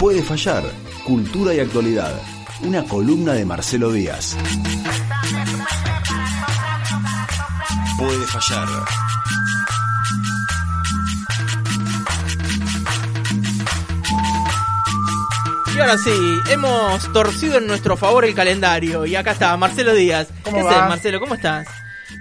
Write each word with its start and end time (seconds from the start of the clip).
Puede 0.00 0.22
fallar, 0.22 0.62
cultura 1.04 1.52
y 1.52 1.60
actualidad. 1.60 2.18
Una 2.62 2.82
columna 2.84 3.34
de 3.34 3.44
Marcelo 3.44 3.92
Díaz. 3.92 4.34
Puede 7.98 8.26
fallar. 8.26 8.66
Y 15.76 15.78
ahora 15.80 15.98
sí, 15.98 16.10
hemos 16.48 17.12
torcido 17.12 17.58
en 17.58 17.66
nuestro 17.66 17.98
favor 17.98 18.24
el 18.24 18.34
calendario. 18.34 19.04
Y 19.04 19.16
acá 19.16 19.32
está, 19.32 19.54
Marcelo 19.58 19.92
Díaz. 19.92 20.28
¿Cómo 20.44 20.56
¿Qué 20.56 20.66
haces, 20.66 20.88
Marcelo? 20.88 21.20
¿Cómo 21.20 21.34
estás? 21.34 21.68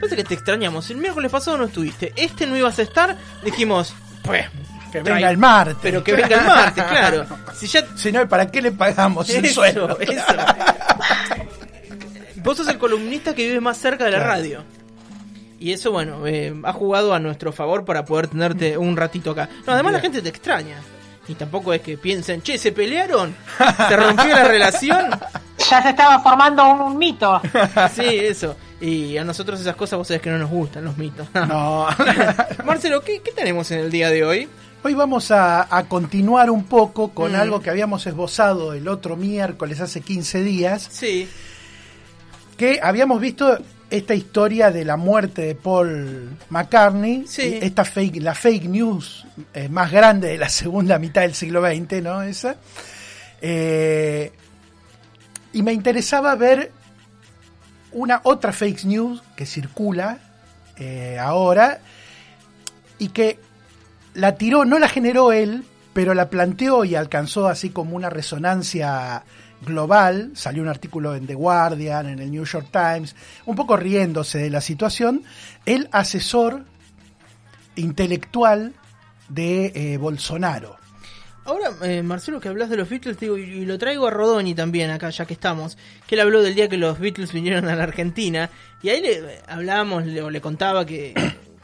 Parece 0.02 0.18
que 0.18 0.26
te 0.26 0.34
extrañamos. 0.34 0.90
El 0.90 0.98
miércoles 0.98 1.32
pasado 1.32 1.58
no 1.58 1.64
estuviste. 1.64 2.12
Este 2.18 2.46
no 2.46 2.58
ibas 2.58 2.78
a 2.78 2.82
estar. 2.82 3.18
Dijimos, 3.42 3.96
pues. 4.22 4.48
Que 4.92 5.02
venga 5.02 5.30
el 5.30 5.38
martes. 5.38 5.78
Pero 5.82 6.04
que 6.04 6.14
venga 6.14 6.38
el 6.40 6.46
martes, 6.46 6.84
claro. 6.84 7.26
Si 7.54 7.68
ya. 7.68 7.84
Si 7.96 8.12
no, 8.12 8.28
¿para 8.28 8.50
qué 8.50 8.62
le 8.62 8.72
pagamos 8.72 9.30
el 9.30 9.46
Eso, 9.46 9.56
sueldo? 9.56 9.98
eso. 10.00 10.24
Vos 12.38 12.58
sos 12.58 12.68
el 12.70 12.78
columnista 12.78 13.36
que 13.36 13.46
vive 13.48 13.60
más 13.60 13.78
cerca 13.78 14.06
de 14.06 14.12
la 14.12 14.18
Claro. 14.18 14.32
radio. 14.34 14.64
Y 15.60 15.74
eso, 15.74 15.92
bueno, 15.92 16.26
eh, 16.26 16.54
ha 16.64 16.72
jugado 16.72 17.14
a 17.14 17.20
nuestro 17.20 17.52
favor 17.52 17.84
para 17.84 18.06
poder 18.06 18.28
tenerte 18.28 18.78
un 18.78 18.96
ratito 18.96 19.32
acá. 19.32 19.50
No, 19.68 19.74
además 19.74 19.92
la 19.94 20.00
gente 20.00 20.22
te 20.22 20.30
extraña. 20.30 20.78
Y 21.28 21.36
tampoco 21.36 21.74
es 21.74 21.82
que 21.82 21.98
piensen, 21.98 22.42
che, 22.42 22.58
¿se 22.58 22.72
pelearon? 22.72 23.36
¿Se 23.90 23.96
rompió 23.96 24.28
la 24.30 24.44
relación? 24.46 25.10
Ya 25.70 25.84
se 25.84 25.90
estaba 25.90 26.20
formando 26.22 26.66
un, 26.68 26.80
un 26.82 26.98
mito. 26.98 27.40
Sí, 27.94 28.06
eso. 28.18 28.56
Y 28.80 29.18
a 29.18 29.26
nosotros 29.26 29.60
esas 29.60 29.76
cosas 29.76 29.98
vos 30.00 30.08
sabés 30.08 30.22
que 30.22 30.30
no 30.30 30.38
nos 30.38 30.50
gustan, 30.50 30.86
los 30.86 30.98
mitos. 30.98 31.28
No. 31.34 31.86
Marcelo, 32.64 33.02
¿qué, 33.02 33.22
qué 33.22 33.32
tenemos 33.34 33.70
en 33.72 33.80
el 33.80 33.92
día 33.92 34.10
de 34.10 34.24
hoy? 34.24 34.48
Hoy 34.84 34.94
vamos 34.94 35.30
a, 35.32 35.76
a 35.76 35.84
continuar 35.88 36.50
un 36.50 36.64
poco 36.64 37.10
con 37.12 37.34
Mm. 37.34 37.36
algo 37.36 37.62
que 37.62 37.70
habíamos 37.70 38.06
esbozado 38.08 38.74
el 38.74 38.88
otro 38.88 39.18
miércoles 39.18 39.82
hace 39.82 40.02
15 40.02 40.42
días, 40.42 40.88
Sí, 40.92 41.28
que 42.58 42.80
habíamos 42.82 43.20
visto 43.20 43.58
esta 43.90 44.14
historia 44.14 44.72
de 44.72 44.86
la 44.86 44.96
muerte 44.96 45.42
de 45.42 45.56
Paul 45.56 46.30
McCartney, 46.50 47.26
Sí. 47.28 47.60
esta 47.62 47.84
fake, 47.84 48.22
la 48.22 48.34
fake 48.36 48.66
news 48.70 49.26
eh, 49.54 49.68
más 49.68 49.92
grande 49.92 50.30
de 50.30 50.38
la 50.38 50.50
segunda 50.50 50.98
mitad 51.00 51.22
del 51.22 51.34
siglo 51.34 51.62
XX, 51.62 52.02
¿no? 52.02 52.22
Esa. 52.22 52.56
Eh, 53.42 54.32
y 55.54 55.62
me 55.64 55.74
interesaba 55.74 56.36
ver 56.36 56.72
una 57.92 58.22
otra 58.24 58.54
fake 58.54 58.86
news 58.86 59.22
que 59.36 59.46
circula 59.46 60.20
eh, 60.78 61.18
ahora 61.20 61.80
y 63.00 63.10
que 63.10 63.40
la 64.14 64.36
tiró, 64.36 64.66
no 64.66 64.80
la 64.80 64.88
generó 64.88 65.32
él, 65.32 65.64
pero 65.94 66.14
la 66.14 66.30
planteó 66.30 66.86
y 66.86 66.96
alcanzó 66.96 67.48
así 67.48 67.70
como 67.70 67.96
una 67.96 68.10
resonancia 68.10 69.24
global. 69.62 70.32
Salió 70.36 70.62
un 70.62 70.70
artículo 70.70 71.16
en 71.16 71.28
The 71.28 71.36
Guardian, 71.36 72.08
en 72.08 72.20
el 72.20 72.32
New 72.32 72.46
York 72.46 72.68
Times, 72.72 73.16
un 73.46 73.56
poco 73.56 73.78
riéndose 73.78 74.40
de 74.40 74.50
la 74.50 74.62
situación. 74.62 75.24
El 75.66 75.90
asesor 75.92 76.64
intelectual 77.76 78.74
de 79.30 79.72
eh, 79.76 79.98
Bolsonaro. 79.98 80.78
Ahora, 81.46 81.72
eh, 81.82 82.04
Marcelo, 82.04 82.40
que 82.40 82.50
hablas 82.50 82.70
de 82.70 82.78
los 82.78 82.88
Beatles, 82.90 83.20
digo, 83.20 83.36
y, 83.38 83.66
lo 83.66 83.80
traigo 83.80 84.06
a 84.08 84.12
Rodoni 84.12 84.54
también 84.54 84.92
acá, 84.92 85.10
ya 85.10 85.26
que 85.26 85.34
estamos, 85.34 85.80
que 86.06 86.14
él 86.14 86.22
habló 86.22 86.44
del 86.44 86.54
día 86.54 86.70
que 86.70 86.78
los 86.78 87.00
Beatles 87.00 87.34
vinieron 87.34 87.68
a 87.68 87.76
la 87.76 87.84
Argentina, 87.84 88.52
y 88.84 88.90
ahí 88.90 89.02
le 89.02 89.42
hablábamos, 89.48 90.06
le, 90.06 90.22
o 90.22 90.30
le 90.30 90.42
contaba 90.42 90.86
que, 90.86 91.16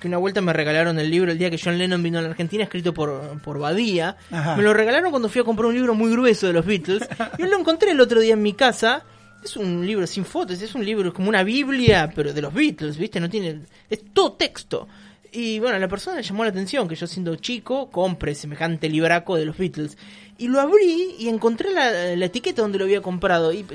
que 0.05 0.09
una 0.09 0.17
vuelta 0.17 0.39
me 0.41 0.53
regalaron 0.53 0.99
el 0.99 1.09
libro 1.09 1.31
el 1.31 1.37
día 1.37 1.49
que 1.49 1.59
John 1.61 1.77
Lennon 1.77 2.01
vino 2.03 2.19
a 2.19 2.21
la 2.21 2.29
Argentina, 2.29 2.63
escrito 2.63 2.93
por, 2.93 3.41
por 3.41 3.59
Badía. 3.59 4.15
Ajá. 4.31 4.55
Me 4.55 4.63
lo 4.63 4.73
regalaron 4.73 5.09
cuando 5.11 5.27
fui 5.29 5.41
a 5.41 5.43
comprar 5.43 5.65
un 5.67 5.73
libro 5.75 5.95
muy 5.95 6.11
grueso 6.11 6.47
de 6.47 6.53
los 6.53 6.65
Beatles, 6.65 7.03
y 7.37 7.41
yo 7.41 7.47
lo 7.47 7.59
encontré 7.59 7.91
el 7.91 7.99
otro 7.99 8.19
día 8.19 8.33
en 8.33 8.41
mi 8.43 8.53
casa. 8.53 9.03
Es 9.43 9.55
un 9.57 9.85
libro 9.85 10.07
sin 10.07 10.25
fotos, 10.25 10.61
es 10.61 10.73
un 10.75 10.83
libro 10.85 11.13
como 11.13 11.29
una 11.29 11.43
Biblia, 11.43 12.11
pero 12.15 12.33
de 12.33 12.41
los 12.41 12.53
Beatles, 12.53 12.97
¿viste? 12.97 13.19
No 13.19 13.29
tiene. 13.29 13.61
Es 13.89 13.99
todo 14.13 14.33
texto. 14.33 14.87
Y 15.31 15.59
bueno, 15.59 15.75
a 15.75 15.79
la 15.79 15.87
persona 15.87 16.17
le 16.17 16.23
llamó 16.23 16.43
la 16.43 16.49
atención 16.49 16.87
que 16.87 16.95
yo 16.95 17.05
siendo 17.07 17.35
chico 17.35 17.89
compre 17.91 18.33
semejante 18.35 18.87
libraco 18.89 19.35
de 19.35 19.45
los 19.45 19.57
Beatles. 19.57 19.97
Y 20.37 20.47
lo 20.47 20.59
abrí 20.61 21.15
y 21.19 21.27
encontré 21.29 21.71
la, 21.71 22.15
la 22.15 22.25
etiqueta 22.25 22.61
donde 22.61 22.77
lo 22.77 22.85
había 22.85 23.01
comprado. 23.01 23.51
Y 23.53 23.65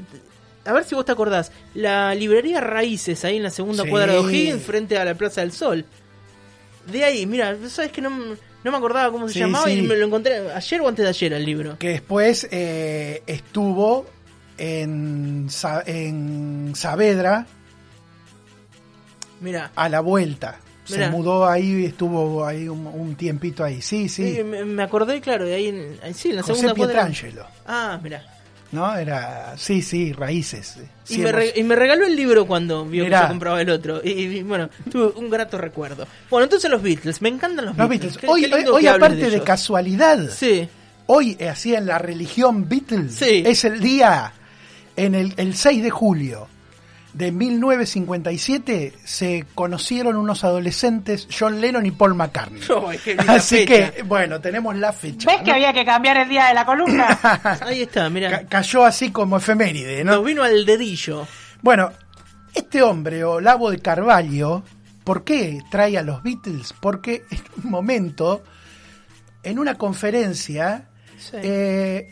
a 0.65 0.73
ver 0.73 0.85
si 0.85 0.95
vos 0.95 1.05
te 1.05 1.13
acordás. 1.13 1.53
La 1.75 2.15
librería 2.15 2.61
Raíces, 2.61 3.25
ahí 3.25 3.37
en 3.37 3.43
la 3.43 3.51
segunda 3.51 3.85
Sí. 3.85 3.91
cuadra 3.91 4.13
de 4.15 4.19
O'Higgins, 4.19 4.63
frente 4.63 4.99
a 4.99 5.05
la 5.05 5.15
Plaza 5.15 5.41
del 5.43 5.53
Sol. 5.53 5.85
De 6.91 7.05
ahí, 7.05 7.27
mira, 7.27 7.57
sabes 7.69 7.93
que 7.93 8.01
no, 8.01 8.11
no 8.11 8.71
me 8.71 8.77
acordaba 8.77 9.11
cómo 9.13 9.27
se 9.29 9.35
Sí, 9.35 9.41
llamaba 9.41 9.67
sí. 9.67 9.73
y 9.79 9.83
me 9.83 9.97
lo 9.97 10.07
encontré 10.07 10.51
ayer 10.53 10.81
o 10.81 10.89
antes 10.89 11.03
de 11.05 11.09
ayer 11.09 11.33
el 11.33 11.45
libro. 11.45 11.79
que 11.79 11.89
después 11.91 12.47
eh, 12.51 13.23
estuvo 13.27 14.07
en, 14.59 15.47
Sa- 15.49 15.83
en 15.87 16.73
Saavedra 16.75 17.47
Mira, 19.41 19.71
a 19.75 19.89
la 19.89 20.01
vuelta. 20.01 20.59
Se 20.85 21.09
mudó 21.09 21.47
ahí, 21.47 21.85
estuvo 21.85 22.45
ahí 22.45 22.69
un, 22.69 22.85
un 22.87 23.15
tiempito 23.15 23.63
ahí. 23.63 23.81
Sí, 23.81 24.09
sí. 24.09 24.35
sí, 24.37 24.43
me, 24.45 24.65
me 24.65 24.83
acordé, 24.83 25.21
claro, 25.21 25.45
de 25.47 25.55
ahí, 25.55 25.69
en, 25.69 25.97
ahí 26.03 26.13
sí, 26.15 26.31
en 26.31 26.37
la 26.37 26.43
José 26.43 26.55
segunda 26.55 26.75
cuadra. 26.75 26.95
Pietrangelo, 27.07 27.47
Ah, 27.65 28.01
mira. 28.03 28.25
¿No? 28.73 28.95
Era, 28.97 29.55
sí, 29.57 29.83
sí, 29.83 30.13
raíces. 30.13 30.77
Y, 31.09 31.19
me 31.19 31.33
re- 31.33 31.53
y 31.57 31.63
me 31.65 31.75
regaló 31.77 32.07
el 32.07 32.15
libro 32.15 32.47
cuando 32.47 32.85
vio 32.85 33.05
Mirá. 33.05 33.19
que 33.21 33.25
yo 33.25 33.29
compraba 33.31 33.61
el 33.61 33.71
otro. 33.71 34.01
Y, 34.05 34.11
y, 34.11 34.43
bueno, 34.43 34.71
tuve 34.91 35.07
un 35.17 35.29
grato 35.31 35.59
recuerdo. 35.59 36.07
Bueno, 36.31 36.45
entonces 36.45 36.71
los 36.71 36.81
Beatles. 36.83 37.21
Me 37.21 37.29
encantan 37.31 37.67
los, 37.67 37.77
Los 37.77 37.89
Beatles. 37.89 38.19
Hoy, 38.27 38.45
hoy 38.71 38.87
aparte 38.87 39.31
de, 39.31 39.43
casualidad, 39.43 40.29
Sí. 40.31 40.69
hoy 41.07 41.37
así 41.51 41.75
en 41.75 41.87
la 41.87 41.99
religión 41.99 42.69
Beatles, 42.69 43.15
Sí. 43.17 43.43
es 43.45 43.65
el 43.65 43.81
día, 43.81 44.33
en 44.97 45.15
el, 45.15 45.35
el 45.37 45.55
6 45.57 45.83
de 45.83 45.91
julio 45.91 46.47
de 47.13 47.33
1957, 47.33 48.93
se 49.05 49.45
conocieron 49.55 50.17
unos 50.17 50.45
adolescentes, 50.45 51.27
John 51.37 51.61
Lennon 51.61 51.85
y 51.87 51.91
Paul 51.91 52.15
McCartney. 52.15 52.61
Ay, 52.89 52.99
qué 53.05 53.15
linda 53.17 53.35
Así 53.35 53.67
fecha. 53.67 53.91
que, 53.93 54.03
bueno, 54.03 54.41
tenemos 54.41 54.77
la 54.77 54.93
fecha. 54.93 55.29
¿Ves 55.31 55.41
que 55.43 55.51
¿no? 55.51 55.55
había 55.55 55.73
que 55.73 55.85
cambiar 55.85 56.17
el 56.19 56.29
día 56.29 56.47
de 56.47 56.55
la 56.55 56.65
columna? 56.65 57.19
Ahí 57.63 57.83
está, 57.83 58.03
Ca- 58.03 58.11
mira. 58.11 58.47
cayó 58.47 58.85
así 58.85 59.11
como 59.11 59.37
efeméride, 59.39 60.05
¿no? 60.05 60.13
Nos 60.17 60.25
vino 60.25 60.43
al 60.43 60.65
dedillo. 60.65 61.27
Bueno, 61.63 61.91
este 62.55 62.83
hombre, 62.83 63.25
Olavo 63.25 63.71
de 63.71 63.79
Carvalho, 63.81 64.63
¿por 65.05 65.25
qué 65.25 65.61
trae 65.71 65.99
a 65.99 66.03
los 66.03 66.23
Beatles? 66.23 66.73
Porque 66.81 67.25
en 67.31 67.43
un 67.65 67.71
momento, 67.71 68.43
en 69.43 69.59
una 69.59 69.75
conferencia, 69.75 70.87
Sí. 71.19 71.37
eh, 71.43 72.09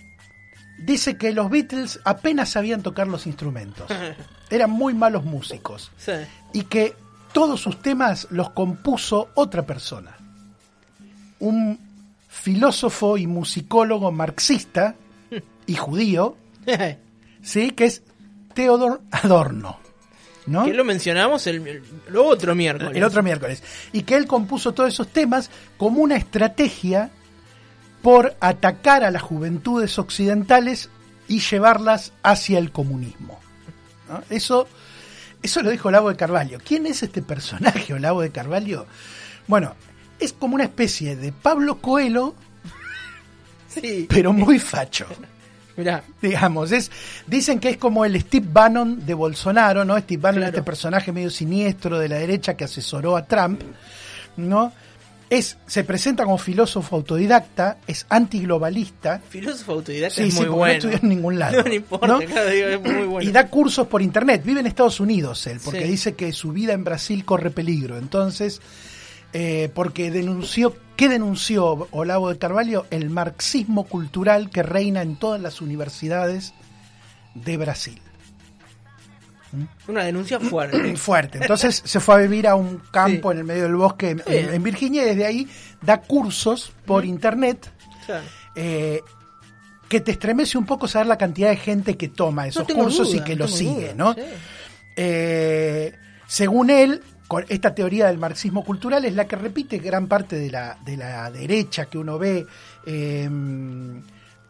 dice 0.84 1.16
que 1.16 1.32
los 1.32 1.48
Beatles 1.48 1.98
apenas 2.04 2.50
sabían 2.50 2.82
tocar 2.82 3.06
los 3.06 3.26
instrumentos. 3.26 3.86
Eran 4.50 4.70
muy 4.70 4.94
malos 4.94 5.24
músicos. 5.24 5.90
Sí. 5.98 6.12
Y 6.52 6.62
que 6.62 6.94
todos 7.32 7.60
sus 7.60 7.80
temas 7.82 8.26
los 8.30 8.50
compuso 8.50 9.28
otra 9.34 9.64
persona. 9.66 10.16
Un 11.40 11.78
filósofo 12.28 13.16
y 13.16 13.26
musicólogo 13.26 14.10
marxista 14.12 14.94
y 15.66 15.74
judío, 15.76 16.36
¿sí? 17.42 17.70
que 17.72 17.84
es 17.86 18.02
Theodor 18.54 19.02
Adorno. 19.10 19.78
¿no? 20.46 20.64
que 20.64 20.72
lo 20.72 20.82
mencionamos 20.84 21.46
el, 21.46 21.66
el- 21.66 22.16
otro 22.16 22.54
miércoles. 22.54 22.96
el 22.96 23.04
otro 23.04 23.22
miércoles. 23.22 23.62
Y 23.92 24.02
que 24.02 24.16
él 24.16 24.26
compuso 24.26 24.72
todos 24.72 24.94
esos 24.94 25.08
temas 25.08 25.50
como 25.76 26.00
una 26.00 26.16
estrategia 26.16 27.10
por 28.00 28.34
atacar 28.40 29.04
a 29.04 29.10
las 29.10 29.20
juventudes 29.20 29.98
occidentales 29.98 30.88
y 31.28 31.40
llevarlas 31.40 32.12
hacia 32.22 32.58
el 32.58 32.72
comunismo. 32.72 33.38
¿No? 34.08 34.22
Eso, 34.30 34.66
eso 35.42 35.62
lo 35.62 35.70
dijo 35.70 35.88
Olavo 35.88 36.08
de 36.10 36.16
Carvalho. 36.16 36.58
¿Quién 36.64 36.86
es 36.86 37.02
este 37.02 37.22
personaje, 37.22 37.92
Olavo 37.94 38.22
de 38.22 38.30
Carvalho? 38.30 38.86
Bueno, 39.46 39.74
es 40.18 40.32
como 40.32 40.54
una 40.54 40.64
especie 40.64 41.16
de 41.16 41.32
Pablo 41.32 41.78
Coelho, 41.80 42.34
Sí. 43.68 44.06
pero 44.08 44.32
muy 44.32 44.58
facho. 44.58 45.06
Mirá. 45.76 46.02
digamos, 46.20 46.72
es 46.72 46.90
dicen 47.28 47.60
que 47.60 47.68
es 47.70 47.76
como 47.76 48.04
el 48.04 48.20
Steve 48.20 48.48
Bannon 48.50 49.06
de 49.06 49.14
Bolsonaro, 49.14 49.84
¿no? 49.84 49.96
Steve 49.96 50.20
Bannon, 50.20 50.40
Claro. 50.40 50.56
este 50.56 50.62
personaje 50.64 51.12
medio 51.12 51.30
siniestro 51.30 52.00
de 52.00 52.08
la 52.08 52.16
derecha 52.16 52.54
que 52.56 52.64
asesoró 52.64 53.16
a 53.16 53.24
Trump, 53.26 53.60
¿no? 54.36 54.72
Es, 55.30 55.58
se 55.66 55.84
presenta 55.84 56.24
como 56.24 56.38
filósofo 56.38 56.96
autodidacta, 56.96 57.76
es 57.86 58.06
antiglobalista, 58.08 59.20
Filósofo 59.28 59.72
autodidacta 59.72 60.16
Sí, 60.22 60.28
es 60.28 60.34
sí, 60.34 60.40
muy 60.40 60.46
porque 60.46 60.50
no 60.50 60.56
bueno. 60.56 60.74
estudió 60.74 60.98
en 61.02 61.08
ningún 61.08 61.38
lado, 61.38 61.56
No, 61.62 61.68
no 61.68 61.74
importa, 61.74 62.06
¿no? 62.06 62.18
claro, 62.20 62.50
digo, 62.50 62.66
es 62.68 62.80
muy 62.80 63.06
bueno. 63.06 63.28
y 63.28 63.32
da 63.32 63.46
cursos 63.48 63.86
por 63.88 64.00
internet. 64.00 64.42
Vive 64.44 64.60
en 64.60 64.66
Estados 64.66 65.00
Unidos 65.00 65.46
él, 65.46 65.60
porque 65.62 65.82
Sí. 65.82 65.88
dice 65.88 66.14
que 66.14 66.32
su 66.32 66.52
vida 66.52 66.72
en 66.72 66.84
Brasil 66.84 67.24
corre 67.26 67.50
peligro. 67.50 67.98
Entonces, 67.98 68.62
eh, 69.34 69.70
porque 69.74 70.10
denunció, 70.10 70.74
¿qué 70.96 71.10
denunció 71.10 71.88
Olavo 71.90 72.30
de 72.30 72.38
Carvalho? 72.38 72.86
El 72.90 73.10
marxismo 73.10 73.84
cultural 73.84 74.48
que 74.48 74.62
reina 74.62 75.02
en 75.02 75.16
todas 75.16 75.40
las 75.42 75.60
universidades 75.60 76.54
de 77.34 77.56
Brasil. 77.58 78.00
Una 79.86 80.04
denuncia 80.04 80.38
fuerte. 80.40 80.96
Fuerte. 80.96 81.38
Entonces 81.40 81.82
se 81.84 82.00
fue 82.00 82.14
a 82.16 82.18
vivir 82.18 82.46
a 82.46 82.54
un 82.54 82.82
campo 82.90 83.30
Sí. 83.30 83.32
en 83.34 83.38
el 83.38 83.44
medio 83.44 83.62
del 83.64 83.76
bosque 83.76 84.16
en, 84.26 84.62
Virginia 84.62 85.02
y 85.02 85.06
desde 85.06 85.26
ahí 85.26 85.48
da 85.82 86.00
cursos 86.00 86.72
por 86.84 87.04
internet 87.04 87.70
Claro. 88.06 88.24
eh, 88.54 89.00
que 89.88 90.00
te 90.00 90.10
estremece 90.12 90.58
un 90.58 90.66
poco 90.66 90.86
saber 90.88 91.06
la 91.06 91.16
cantidad 91.18 91.48
de 91.50 91.56
gente 91.56 91.96
que 91.96 92.08
toma 92.08 92.46
esos 92.46 92.66
cursos 92.68 93.08
duda, 93.12 93.16
y 93.20 93.24
que 93.24 93.36
no 93.36 93.46
lo 93.46 93.46
tengo 93.46 93.56
sigue, 93.58 93.92
duda, 93.92 93.94
¿no? 93.96 94.14
sí. 94.14 94.20
Eh, 94.96 95.92
según 96.26 96.70
él, 96.70 97.02
con 97.26 97.44
esta 97.48 97.74
teoría 97.74 98.06
del 98.08 98.18
marxismo 98.18 98.64
cultural 98.64 99.04
es 99.04 99.14
la 99.14 99.26
que 99.26 99.36
repite 99.36 99.78
gran 99.78 100.06
parte 100.08 100.36
de 100.36 100.50
la, 100.50 100.76
de 100.84 100.96
la 100.96 101.30
derecha 101.30 101.86
que 101.86 101.96
uno 101.98 102.18
ve. 102.18 102.46
eh, 102.86 103.28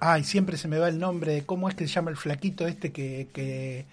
ay, 0.00 0.22
siempre 0.24 0.56
se 0.56 0.68
me 0.68 0.78
va 0.78 0.88
el 0.88 0.98
nombre 0.98 1.32
de 1.32 1.44
cómo 1.44 1.68
es 1.68 1.74
que 1.74 1.86
se 1.86 1.92
llama 1.94 2.10
el 2.10 2.16
flaquito 2.16 2.66
este 2.66 2.92
que, 2.92 3.28
que, 3.32 3.84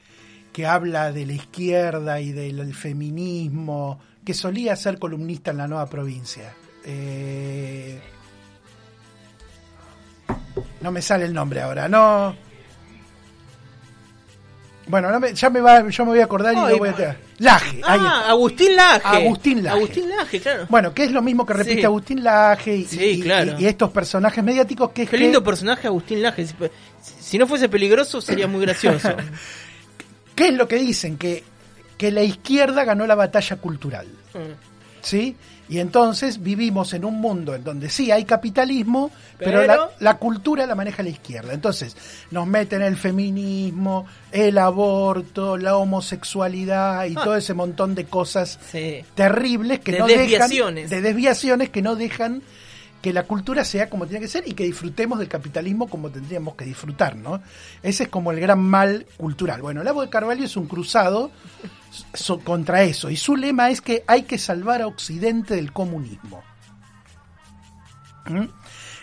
que 0.56 0.66
habla 0.66 1.12
de 1.12 1.26
la 1.26 1.34
izquierda 1.34 2.22
y 2.22 2.32
del 2.32 2.74
feminismo, 2.74 4.00
que 4.24 4.34
solía 4.34 4.74
ser 4.78 4.98
columnista 4.98 5.52
en 5.52 5.58
la 5.58 5.68
nueva 5.68 5.86
provincia. 5.90 6.54
Eh, 6.86 8.00
no 10.80 10.92
me 10.94 11.02
sale 11.02 11.26
el 11.26 11.34
nombre 11.34 11.62
ahora, 11.62 11.90
no. 11.90 12.34
Bueno, 14.88 15.12
no 15.12 15.20
me- 15.20 15.34
ya 15.34 15.50
me 15.50 15.60
va, 15.60 15.90
yo 15.90 16.06
me 16.06 16.12
voy 16.12 16.20
a 16.22 16.24
acordar 16.24 16.54
y 16.54 16.72
lo 16.72 16.78
voy 16.78 16.88
a. 16.90 17.18
Laje, 17.40 17.82
ahí 17.84 18.00
Ah, 18.02 18.18
está. 18.22 18.30
Agustín 18.30 18.76
Laje. 18.78 19.08
Agustín 19.08 19.64
Laje. 19.64 19.76
Agustín 19.78 20.10
Laje, 20.10 20.40
claro. 20.40 20.66
Bueno, 20.70 20.94
que 20.94 21.04
es 21.04 21.12
lo 21.12 21.22
mismo 21.22 21.46
que 21.46 21.54
repite 21.54 21.80
Sí. 21.80 21.86
Agustín 21.86 22.24
Laje 22.24 22.76
y, 22.78 22.86
Sí, 22.86 23.04
y- 23.04 23.22
claro. 23.22 23.60
y- 23.60 23.64
y 23.64 23.68
estos 23.68 23.90
personajes 23.92 24.42
mediáticos 24.42 24.92
que 24.92 25.04
es 25.04 25.10
Qué 25.10 25.18
que- 25.18 25.24
lindo 25.24 25.44
personaje 25.44 25.88
Agustín 25.88 26.22
Laje. 26.22 26.46
Si, 26.48 26.56
si 27.20 27.38
no 27.38 27.46
fuese 27.46 27.68
peligroso, 27.68 28.22
sería 28.22 28.48
muy 28.48 28.62
gracioso. 28.62 29.10
¿Qué 30.36 30.50
es 30.50 30.54
lo 30.54 30.68
que 30.68 30.76
dicen? 30.78 31.18
Que, 31.18 31.44
que 31.98 32.12
la 32.12 32.24
izquierda 32.24 32.84
ganó 32.84 33.08
la 33.08 33.16
batalla 33.16 33.56
cultural. 33.58 34.06
Mm. 34.34 34.54
¿Sí? 35.02 35.36
Y 35.68 35.80
entonces 35.80 36.44
vivimos 36.44 36.94
en 36.94 37.06
un 37.06 37.20
mundo 37.22 37.56
en 37.56 37.64
donde 37.64 37.90
sí 37.90 38.12
hay 38.12 38.24
capitalismo, 38.26 39.10
pero, 39.40 39.62
Pero- 39.62 39.66
la, 39.68 39.90
la 40.00 40.18
cultura 40.18 40.66
la 40.68 40.76
maneja 40.76 41.02
la 41.04 41.10
izquierda. 41.10 41.54
Entonces 41.54 41.96
nos 42.32 42.46
meten 42.48 42.82
el 42.84 42.98
feminismo, 42.98 44.06
el 44.32 44.58
aborto, 44.60 45.58
la 45.58 45.76
homosexualidad 45.78 47.06
y 47.06 47.16
Ah. 47.18 47.22
todo 47.24 47.36
ese 47.36 47.54
montón 47.54 47.96
de 47.96 48.06
cosas 48.06 48.60
Sí. 48.72 49.04
terribles 49.16 49.80
que 49.80 49.94
De 49.94 50.00
no 50.00 50.08
desviaciones. 50.08 50.90
dejan 50.90 51.04
de 51.04 51.08
desviaciones 51.10 51.70
que 51.70 51.82
no 51.82 51.96
dejan 51.96 52.42
que 53.06 53.14
la 53.14 53.22
cultura 53.24 53.64
sea 53.64 53.88
como 53.88 54.08
tiene 54.08 54.20
que 54.22 54.28
ser 54.28 54.48
y 54.48 54.54
que 54.54 54.64
disfrutemos 54.64 55.20
del 55.20 55.28
capitalismo 55.28 55.88
como 55.88 56.10
tendríamos 56.10 56.56
que 56.56 56.66
disfrutar, 56.66 57.16
¿no? 57.16 57.40
Ese 57.84 58.04
es 58.06 58.10
como 58.10 58.32
el 58.32 58.40
gran 58.40 58.60
mal 58.60 59.06
cultural. 59.16 59.62
Bueno, 59.62 59.84
Lago 59.84 60.02
de 60.02 60.10
Carvalho 60.10 60.44
es 60.44 60.58
un 60.58 60.66
cruzado 60.66 61.30
so- 62.16 62.40
contra 62.40 62.82
eso 62.82 63.12
y 63.12 63.16
su 63.16 63.36
lema 63.36 63.70
es 63.70 63.82
que 63.82 64.04
hay 64.08 64.24
que 64.24 64.40
salvar 64.40 64.82
a 64.82 64.88
Occidente 64.88 65.54
del 65.56 65.72
comunismo. 65.72 66.42
¿Mm? 68.28 68.46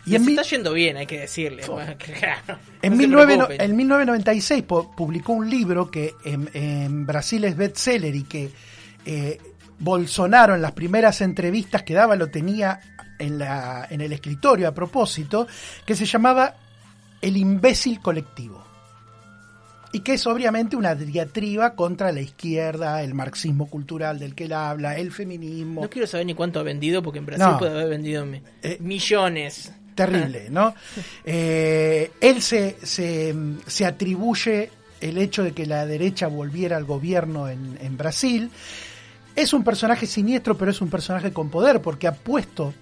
Y 0.05 0.17
en, 0.17 0.25
se 0.25 0.31
está 0.31 0.43
yendo 0.43 0.73
bien, 0.73 0.97
hay 0.97 1.07
que 1.07 1.21
decirle. 1.21 1.63
Claro, 1.63 1.95
en, 2.83 2.93
no 2.93 2.97
se 2.97 3.07
19 3.07 3.37
no- 3.37 3.47
preocupen. 3.47 3.71
en 3.71 3.77
1996 3.77 4.67
pu- 4.67 4.95
publicó 4.97 5.33
un 5.33 5.49
libro 5.49 5.93
que 5.93 6.13
en, 6.25 6.51
en 6.55 7.07
Brasil 7.07 7.45
es 7.45 7.57
bestseller 7.57 8.17
y 8.17 8.25
que 8.25 8.51
eh, 9.07 9.39
Bolsonaro 9.79 10.57
en 10.57 10.63
las 10.63 10.73
primeras 10.73 11.21
entrevistas 11.21 11.85
que 11.85 11.95
daba 11.95 12.17
lo 12.17 12.31
tenía 12.31 12.81
en, 13.23 13.39
la, 13.39 13.87
en 13.91 14.01
el 14.01 14.13
escritorio 14.13 14.69
a 14.69 14.73
propósito, 14.73 15.47
que 15.87 15.95
se 15.97 16.05
llamaba 16.07 16.55
El 17.21 17.37
imbécil 17.37 18.01
colectivo. 18.01 18.63
Y 19.95 20.01
que 20.01 20.15
es 20.15 20.27
obviamente 20.27 20.75
una 20.75 20.95
diatriba 20.95 21.75
contra 21.75 22.13
la 22.13 22.21
izquierda, 22.23 23.03
el 23.03 23.13
marxismo 23.13 23.69
cultural 23.69 24.19
del 24.19 24.35
que 24.35 24.45
él 24.45 24.55
habla, 24.55 24.97
el 24.97 25.13
feminismo. 25.13 25.83
No 25.83 25.91
quiero 25.91 26.07
saber 26.07 26.25
ni 26.25 26.35
cuánto 26.35 26.59
ha 26.61 26.63
vendido, 26.63 27.03
porque 27.03 27.19
en 27.19 27.27
Brasil 27.27 27.47
No. 27.47 27.59
puede 27.59 27.73
haber 27.73 27.89
vendido 27.91 28.25
Eh, 28.63 28.79
millones. 28.81 29.71
terrible, 29.95 30.49
¿no? 30.49 30.75
Eh, 31.27 32.11
él 32.23 32.41
se, 32.41 32.77
se, 32.83 33.35
se 33.67 33.85
atribuye 33.85 34.71
el 35.03 35.19
hecho 35.19 35.43
de 35.43 35.53
que 35.53 35.67
la 35.67 35.85
derecha 35.85 36.27
volviera 36.29 36.79
al 36.79 36.85
gobierno 36.85 37.49
en, 37.51 37.77
en 37.81 37.97
Brasil. 37.99 38.51
Es 39.37 39.53
un 39.53 39.63
personaje 39.63 40.07
siniestro, 40.07 40.57
pero 40.57 40.71
es 40.71 40.81
un 40.81 40.89
personaje 40.89 41.33
con 41.35 41.51
poder, 41.51 41.83
porque 41.83 42.07
ha 42.07 42.15
puesto 42.15 42.73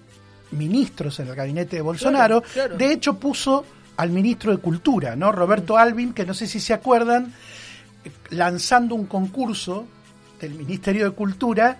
ministros 0.51 1.19
en 1.19 1.27
el 1.27 1.35
gabinete 1.35 1.77
de 1.77 1.81
Bolsonaro. 1.81 2.41
Claro, 2.41 2.53
claro. 2.53 2.77
De 2.77 2.91
hecho, 2.91 3.19
puso 3.19 3.65
al 3.97 4.09
ministro 4.09 4.51
de 4.51 4.57
Cultura, 4.57 5.15
¿no? 5.15 5.31
Roberto 5.31 5.77
Alvin, 5.77 6.13
que 6.13 6.25
no 6.25 6.33
sé 6.33 6.47
si 6.47 6.59
se 6.59 6.73
acuerdan, 6.73 7.33
lanzando 8.29 8.95
un 8.95 9.05
concurso 9.05 9.85
del 10.39 10.55
Ministerio 10.55 11.05
de 11.05 11.11
Cultura, 11.11 11.77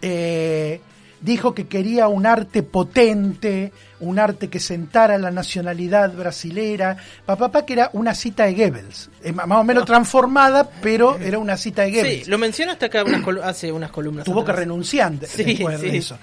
eh, 0.00 0.80
dijo 1.20 1.52
que 1.52 1.66
quería 1.66 2.08
un 2.08 2.24
arte 2.26 2.62
potente, 2.62 3.72
un 4.00 4.18
arte 4.18 4.48
que 4.48 4.60
sentara 4.60 5.18
la 5.18 5.30
nacionalidad 5.30 6.12
brasilera, 6.12 6.96
papá, 7.26 7.66
que 7.66 7.72
era 7.72 7.90
una 7.92 8.14
cita 8.14 8.44
de 8.44 8.54
Goebbels, 8.54 9.10
eh, 9.22 9.32
más 9.32 9.50
o 9.50 9.64
menos 9.64 9.84
transformada, 9.84 10.70
pero 10.80 11.18
era 11.18 11.38
una 11.38 11.56
cita 11.56 11.82
de 11.82 11.90
Goebbels 11.90 12.24
Sí, 12.24 12.30
lo 12.30 12.38
menciono 12.38 12.72
hasta 12.72 12.86
acá 12.86 13.04
unas 13.04 13.26
hace 13.44 13.72
unas 13.72 13.90
columnas. 13.90 14.24
tuvo 14.24 14.44
que 14.44 14.52
renunciar 14.52 15.12
Sí, 15.26 15.42
después 15.44 15.80
de 15.80 15.96
eso. 15.96 16.16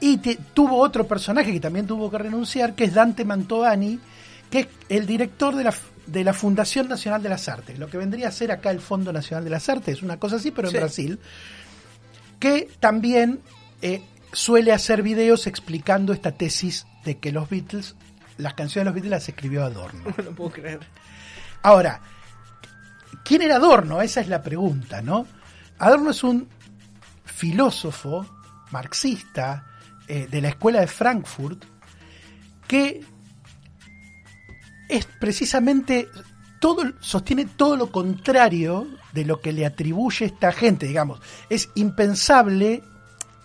Y 0.00 0.18
te- 0.18 0.38
tuvo 0.54 0.78
otro 0.78 1.06
personaje 1.06 1.52
que 1.52 1.60
también 1.60 1.86
tuvo 1.86 2.10
que 2.10 2.18
renunciar, 2.18 2.74
que 2.74 2.84
es 2.84 2.94
Dante 2.94 3.24
Mantovani, 3.24 3.98
que 4.50 4.60
es 4.60 4.68
el 4.88 5.06
director 5.06 5.54
de 5.56 5.64
la, 5.64 5.74
de 6.06 6.24
la 6.24 6.32
Fundación 6.32 6.88
Nacional 6.88 7.22
de 7.22 7.28
las 7.28 7.48
Artes, 7.48 7.78
lo 7.78 7.88
que 7.88 7.98
vendría 7.98 8.28
a 8.28 8.32
ser 8.32 8.52
acá 8.52 8.70
el 8.70 8.80
Fondo 8.80 9.12
Nacional 9.12 9.44
de 9.44 9.50
las 9.50 9.68
Artes, 9.68 10.02
una 10.02 10.18
cosa 10.18 10.36
así, 10.36 10.50
pero 10.52 10.68
en 10.68 10.72
Sí. 10.72 10.78
Brasil, 10.78 11.18
que 12.38 12.68
también 12.80 13.40
eh, 13.82 14.02
suele 14.32 14.72
hacer 14.72 15.02
videos 15.02 15.46
explicando 15.46 16.12
esta 16.12 16.32
tesis 16.32 16.86
de 17.04 17.18
que 17.18 17.32
los 17.32 17.48
Beatles, 17.50 17.96
las 18.36 18.54
canciones 18.54 18.84
de 18.84 18.90
los 18.90 18.94
Beatles 18.94 19.10
las 19.10 19.28
escribió 19.28 19.64
Adorno. 19.64 20.04
No 20.16 20.22
lo 20.24 20.30
puedo 20.34 20.50
creer. 20.50 20.80
Ahora, 21.62 22.00
¿quién 23.24 23.42
era 23.42 23.56
Adorno? 23.56 24.00
Esa 24.00 24.20
es 24.20 24.28
la 24.28 24.42
pregunta, 24.42 25.02
¿no? 25.02 25.26
Adorno 25.80 26.10
es 26.10 26.22
un 26.22 26.48
filósofo 27.24 28.26
marxista 28.70 29.64
eh, 30.08 30.26
de 30.30 30.40
la 30.40 30.48
escuela 30.48 30.80
de 30.80 30.86
Frankfurt 30.86 31.64
que 32.66 33.00
es 34.88 35.06
precisamente 35.20 36.08
todo 36.60 36.82
sostiene 37.00 37.46
todo 37.46 37.76
lo 37.76 37.90
contrario 37.90 38.86
de 39.12 39.24
lo 39.24 39.40
que 39.40 39.52
le 39.52 39.64
atribuye 39.64 40.26
esta 40.26 40.52
gente, 40.52 40.86
digamos. 40.86 41.20
Es 41.48 41.70
impensable 41.74 42.82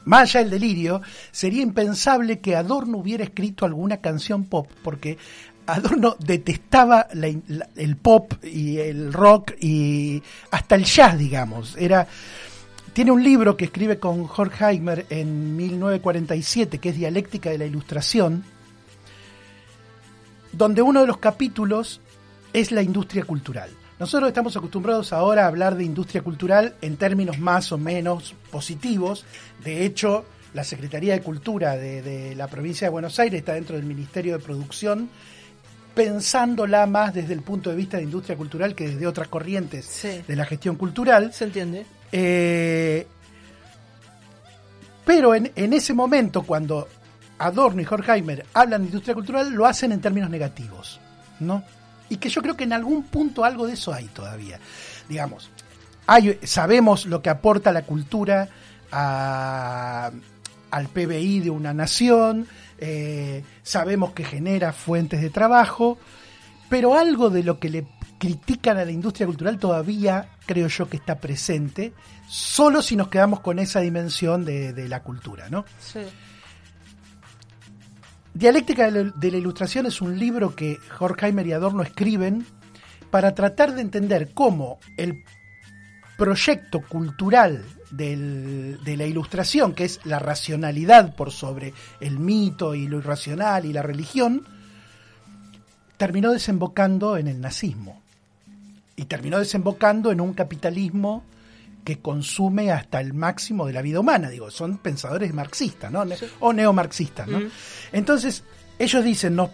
más 0.05 0.23
allá 0.23 0.41
del 0.41 0.49
delirio, 0.49 1.01
sería 1.31 1.61
impensable 1.61 2.39
que 2.39 2.55
Adorno 2.55 2.97
hubiera 2.97 3.23
escrito 3.23 3.65
alguna 3.65 3.97
canción 3.97 4.45
pop, 4.45 4.69
porque 4.83 5.17
Adorno 5.65 6.17
detestaba 6.19 7.07
el 7.13 7.97
pop 7.97 8.33
y 8.43 8.77
el 8.79 9.13
rock 9.13 9.53
y 9.61 10.21
hasta 10.51 10.75
el 10.75 10.83
jazz, 10.83 11.17
digamos. 11.17 11.77
Era, 11.77 12.05
tiene 12.93 13.11
un 13.11 13.23
libro 13.23 13.57
que 13.57 13.65
escribe 13.65 13.97
con 13.99 14.27
Horkheimer 14.35 15.05
en 15.09 15.55
1947, 15.57 16.77
que 16.77 16.89
es 16.89 16.95
Dialéctica 16.95 17.49
de 17.49 17.57
la 17.57 17.65
Ilustración, 17.65 18.43
donde 20.51 20.81
uno 20.81 21.01
de 21.01 21.07
los 21.07 21.17
capítulos 21.17 22.01
es 22.53 22.71
la 22.71 22.83
industria 22.83 23.23
cultural. 23.25 23.71
Nosotros 23.99 24.27
estamos 24.27 24.55
acostumbrados 24.55 25.11
ahora 25.13 25.45
a 25.45 25.47
hablar 25.47 25.75
de 25.75 25.83
industria 25.85 26.21
cultural 26.21 26.75
en 26.81 26.97
términos 26.97 27.39
más 27.39 27.71
o 27.71 27.77
menos 27.77 28.35
positivos. 28.51 29.25
De 29.63 29.85
hecho, 29.85 30.25
la 30.53 30.63
Secretaría 30.63 31.13
de 31.13 31.21
Cultura 31.21 31.75
de, 31.77 32.01
de 32.03 32.35
la 32.35 32.47
provincia 32.47 32.85
de 32.87 32.91
Buenos 32.91 33.17
Aires 33.19 33.39
está 33.39 33.53
dentro 33.53 33.75
del 33.75 33.85
Ministerio 33.85 34.37
de 34.37 34.43
Producción, 34.43 35.09
pensándola 35.95 36.85
más 36.85 37.13
desde 37.13 37.33
el 37.33 37.41
punto 37.41 37.69
de 37.69 37.75
vista 37.75 37.97
de 37.97 38.03
industria 38.03 38.35
cultural 38.35 38.75
que 38.75 38.89
desde 38.89 39.07
otras 39.07 39.27
corrientes 39.29 39.85
Sí. 39.85 40.21
de 40.27 40.35
la 40.35 40.45
gestión 40.45 40.75
cultural. 40.75 41.33
¿Se 41.33 41.45
entiende? 41.45 41.85
Eh, 42.15 43.07
pero 45.03 45.33
en, 45.33 45.51
en 45.55 45.73
ese 45.73 45.93
momento, 45.93 46.43
cuando 46.43 46.87
Adorno 47.39 47.81
y 47.81 47.85
Horkheimer 47.89 48.45
hablan 48.53 48.81
de 48.81 48.87
industria 48.87 49.15
cultural, 49.15 49.51
lo 49.51 49.65
hacen 49.65 49.91
en 49.91 49.99
términos 49.99 50.29
negativos, 50.29 50.99
¿no? 51.39 51.63
Y 52.09 52.17
que 52.17 52.29
yo 52.29 52.41
creo 52.43 52.55
que 52.55 52.65
en 52.65 52.73
algún 52.73 53.03
punto 53.03 53.43
algo 53.43 53.65
de 53.65 53.73
eso 53.73 53.91
hay 53.91 54.05
todavía. 54.05 54.59
Digamos, 55.09 55.49
sabemos 56.43 57.07
lo 57.07 57.21
que 57.23 57.31
aporta 57.31 57.71
la 57.71 57.81
cultura 57.81 58.47
al 58.91 60.11
PBI 60.93 61.39
de 61.39 61.49
una 61.49 61.73
nación, 61.73 62.47
eh, 62.77 63.43
sabemos 63.63 64.11
que 64.13 64.23
genera 64.23 64.71
fuentes 64.71 65.21
de 65.21 65.31
trabajo, 65.31 65.97
pero 66.69 66.95
algo 66.95 67.29
de 67.29 67.43
lo 67.43 67.59
que 67.59 67.69
le 67.69 67.85
critican 68.23 68.77
a 68.77 68.85
la 68.85 68.91
industria 68.93 69.27
cultural 69.27 69.59
todavía 69.59 70.29
creo 70.45 70.69
yo 70.69 70.87
que 70.87 70.95
está 70.95 71.19
presente, 71.19 71.91
solo 72.29 72.81
si 72.81 72.95
nos 72.95 73.09
quedamos 73.09 73.41
con 73.41 73.59
esa 73.59 73.81
dimensión 73.81 74.45
de, 74.45 74.71
de 74.71 74.87
la 74.87 75.03
cultura, 75.03 75.49
¿no? 75.49 75.65
Sí. 75.81 75.99
Dialéctica 78.33 78.89
de 78.89 79.31
la, 79.31 79.37
Ilustración 79.37 79.87
es 79.87 80.01
un 80.01 80.17
libro 80.17 80.55
que 80.55 80.79
Horkheimer 80.99 81.45
y 81.47 81.51
Adorno 81.51 81.83
escriben 81.83 82.45
para 83.11 83.35
tratar 83.35 83.75
de 83.75 83.81
entender 83.81 84.31
cómo 84.33 84.79
el 84.97 85.23
proyecto 86.17 86.81
cultural 86.81 87.65
del- 87.91 88.79
de 88.85 88.95
la 88.97 89.05
ilustración, 89.05 89.73
que 89.73 89.83
es 89.83 89.99
la 90.05 90.17
racionalidad 90.19 91.13
por 91.15 91.31
sobre 91.31 91.73
el 91.99 92.19
mito 92.19 92.73
y 92.73 92.87
lo 92.87 92.99
irracional 92.99 93.65
y 93.65 93.73
la 93.73 93.81
religión, 93.83 94.47
terminó 95.97 96.31
desembocando 96.31 97.17
en 97.17 97.27
el 97.27 97.41
nazismo. 97.41 98.02
Y 98.95 99.05
terminó 99.05 99.39
desembocando 99.39 100.11
en 100.11 100.21
un 100.21 100.33
capitalismo 100.33 101.23
que 101.83 101.99
consume 101.99 102.71
hasta 102.71 103.01
el 103.01 103.13
máximo 103.13 103.65
de 103.65 103.73
la 103.73 103.81
vida 103.81 103.99
humana. 103.99 104.29
Digo, 104.29 104.49
son 104.51 104.77
pensadores 104.77 105.33
marxistas, 105.33 105.91
¿no? 105.91 106.05
Ne- 106.05 106.15
O 106.39 106.53
neomarxistas, 106.53 107.27
¿no? 107.27 107.39
Mm. 107.39 107.49
Entonces, 107.91 108.43
ellos 108.79 109.03
dicen, 109.03 109.35
nos, 109.35 109.49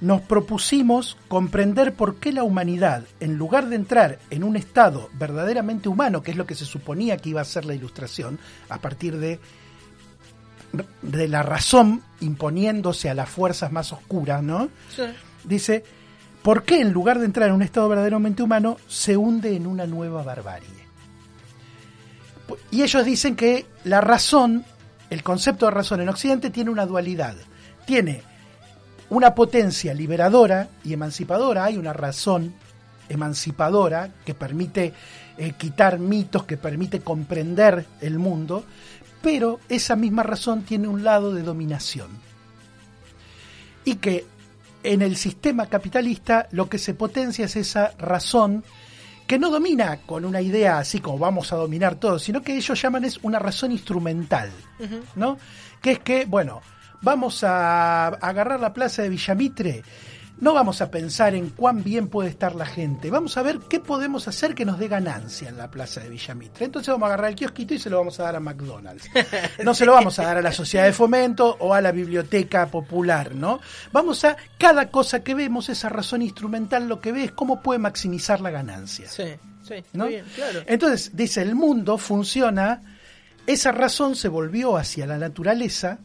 nos 0.00 0.20
propusimos 0.22 1.16
comprender 1.28 1.94
por 1.94 2.16
qué 2.16 2.32
la 2.32 2.42
humanidad, 2.42 3.04
en 3.20 3.36
lugar 3.36 3.68
de 3.68 3.76
entrar 3.76 4.18
en 4.30 4.42
un 4.42 4.56
estado 4.56 5.10
verdaderamente 5.12 5.88
humano, 5.88 6.22
que 6.22 6.32
es 6.32 6.36
lo 6.36 6.46
que 6.46 6.54
se 6.56 6.64
suponía 6.64 7.18
que 7.18 7.28
iba 7.30 7.40
a 7.40 7.44
ser 7.44 7.64
la 7.66 7.74
ilustración, 7.74 8.38
a 8.68 8.78
partir 8.78 9.18
de 9.18 9.38
de 11.02 11.28
la 11.28 11.44
razón 11.44 12.02
imponiéndose 12.20 13.08
a 13.08 13.14
las 13.14 13.28
fuerzas 13.28 13.70
más 13.70 13.92
oscuras, 13.92 14.42
¿no? 14.42 14.70
Sí. 14.94 15.02
Dice, 15.44 15.84
¿por 16.44 16.62
qué 16.62 16.82
en 16.82 16.92
lugar 16.92 17.18
de 17.18 17.24
entrar 17.24 17.48
en 17.48 17.54
un 17.54 17.62
estado 17.62 17.88
verdaderamente 17.88 18.42
humano 18.42 18.76
se 18.86 19.16
hunde 19.16 19.56
en 19.56 19.66
una 19.66 19.86
nueva 19.86 20.22
barbarie? 20.22 20.68
Y 22.70 22.82
ellos 22.82 23.02
dicen 23.06 23.34
que 23.34 23.64
la 23.84 24.02
razón, 24.02 24.62
el 25.08 25.22
concepto 25.22 25.64
de 25.64 25.72
razón 25.72 26.02
en 26.02 26.10
Occidente 26.10 26.50
tiene 26.50 26.70
una 26.70 26.84
dualidad. 26.84 27.34
Tiene 27.86 28.22
una 29.08 29.34
potencia 29.34 29.94
liberadora 29.94 30.68
y 30.84 30.92
emancipadora, 30.92 31.64
hay 31.64 31.78
una 31.78 31.94
razón 31.94 32.54
emancipadora 33.08 34.10
que 34.26 34.34
permite 34.34 34.92
eh, 35.38 35.52
quitar 35.52 35.98
mitos, 35.98 36.44
que 36.44 36.58
permite 36.58 37.00
comprender 37.00 37.86
el 38.02 38.18
mundo, 38.18 38.64
pero 39.22 39.60
esa 39.70 39.96
misma 39.96 40.22
razón 40.22 40.62
tiene 40.62 40.88
un 40.88 41.04
lado 41.04 41.32
de 41.32 41.42
dominación. 41.42 42.10
Y 43.86 43.94
que 43.96 44.26
en 44.84 45.02
el 45.02 45.16
sistema 45.16 45.66
capitalista 45.66 46.46
lo 46.52 46.68
que 46.68 46.78
se 46.78 46.94
potencia 46.94 47.46
es 47.46 47.56
esa 47.56 47.92
razón 47.98 48.64
que 49.26 49.38
no 49.38 49.50
domina 49.50 50.00
con 50.04 50.24
una 50.24 50.40
idea 50.40 50.78
así 50.78 51.00
como 51.00 51.18
vamos 51.18 51.52
a 51.52 51.56
dominar 51.56 51.96
todo, 51.96 52.18
sino 52.18 52.42
que 52.42 52.54
ellos 52.54 52.80
llaman 52.80 53.04
es 53.04 53.18
una 53.22 53.38
razón 53.38 53.72
instrumental, 53.72 54.50
¿no? 55.16 55.38
Que 55.80 55.92
es 55.92 55.98
que, 56.00 56.26
bueno, 56.26 56.60
vamos 57.00 57.42
a 57.42 58.08
agarrar 58.08 58.60
la 58.60 58.74
plaza 58.74 59.02
de 59.02 59.08
Villamitre, 59.08 59.82
no 60.40 60.52
vamos 60.52 60.80
a 60.80 60.90
pensar 60.90 61.34
en 61.34 61.50
cuán 61.50 61.84
bien 61.84 62.08
puede 62.08 62.28
estar 62.28 62.54
la 62.54 62.66
gente, 62.66 63.10
vamos 63.10 63.36
a 63.36 63.42
ver 63.42 63.60
qué 63.68 63.78
podemos 63.80 64.26
hacer 64.28 64.54
que 64.54 64.64
nos 64.64 64.78
dé 64.78 64.88
ganancia 64.88 65.48
en 65.48 65.56
la 65.56 65.70
plaza 65.70 66.00
de 66.00 66.08
Villamitre. 66.08 66.64
Entonces 66.66 66.92
vamos 66.92 67.04
a 67.04 67.06
agarrar 67.14 67.30
el 67.30 67.36
kiosquito 67.36 67.72
y 67.74 67.78
se 67.78 67.88
lo 67.88 67.98
vamos 67.98 68.18
a 68.20 68.24
dar 68.24 68.36
a 68.36 68.40
McDonald's. 68.40 69.08
No 69.64 69.74
se 69.74 69.86
lo 69.86 69.92
vamos 69.92 70.18
a 70.18 70.24
dar 70.24 70.36
a 70.36 70.42
la 70.42 70.52
sociedad 70.52 70.84
de 70.84 70.92
fomento 70.92 71.56
o 71.60 71.72
a 71.72 71.80
la 71.80 71.92
biblioteca 71.92 72.66
popular, 72.66 73.34
¿no? 73.34 73.60
Vamos 73.92 74.24
a, 74.24 74.36
cada 74.58 74.90
cosa 74.90 75.22
que 75.22 75.34
vemos, 75.34 75.68
esa 75.68 75.88
razón 75.88 76.20
instrumental, 76.22 76.88
lo 76.88 77.00
que 77.00 77.12
ve 77.12 77.24
es 77.24 77.32
cómo 77.32 77.62
puede 77.62 77.78
maximizar 77.78 78.40
la 78.40 78.50
ganancia. 78.50 79.08
Sí, 79.08 79.24
sí, 79.66 79.74
¿no? 79.92 80.08
bien, 80.08 80.24
claro. 80.34 80.62
Entonces, 80.66 81.12
dice, 81.14 81.42
el 81.42 81.54
mundo 81.54 81.96
funciona, 81.96 82.82
esa 83.46 83.72
razón 83.72 84.16
se 84.16 84.28
volvió 84.28 84.76
hacia 84.76 85.06
la 85.06 85.16
naturaleza 85.16 85.98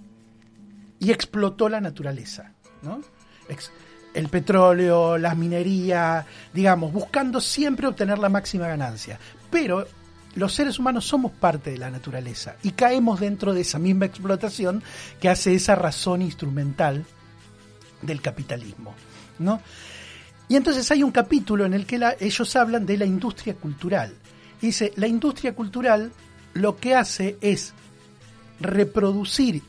y 1.00 1.12
explotó 1.12 1.68
la 1.68 1.82
naturaleza, 1.82 2.54
¿no? 2.84 3.02
Ex- 3.50 3.72
el 4.14 4.28
petróleo, 4.30 5.18
las 5.18 5.38
minerías, 5.38 6.26
digamos, 6.54 6.92
buscando 6.92 7.40
siempre 7.42 7.88
obtener 7.88 8.18
la 8.18 8.30
máxima 8.30 8.68
ganancia. 8.68 9.20
Pero 9.50 9.86
los 10.36 10.54
seres 10.54 10.80
humanos 10.80 11.06
somos 11.06 11.32
parte 11.32 11.72
de 11.72 11.78
la 11.78 11.90
naturaleza 11.90 12.56
y 12.64 12.72
caemos 12.72 13.20
dentro 13.20 13.54
de 13.54 13.62
esa 13.62 13.80
misma 13.80 14.06
explotación 14.06 14.84
que 15.20 15.30
hace 15.30 15.54
esa 15.54 15.76
razón 15.76 16.22
instrumental 16.22 17.06
del 18.02 18.22
capitalismo, 18.22 18.94
¿no? 19.40 19.62
Y 20.48 20.56
entonces 20.56 20.90
hay 20.92 21.04
un 21.04 21.12
capítulo 21.12 21.66
en 21.66 21.74
el 21.74 21.86
que 21.86 22.00
ellos 22.20 22.56
hablan 22.56 22.86
de 22.86 22.98
la 22.98 23.06
industria 23.06 23.54
cultural. 23.54 24.16
Dice, 24.60 24.94
la 24.96 25.08
industria 25.08 25.54
cultural 25.54 26.12
lo 26.54 26.78
que 26.78 26.96
hace 26.96 27.38
es 27.40 27.74
reproducir 28.60 29.62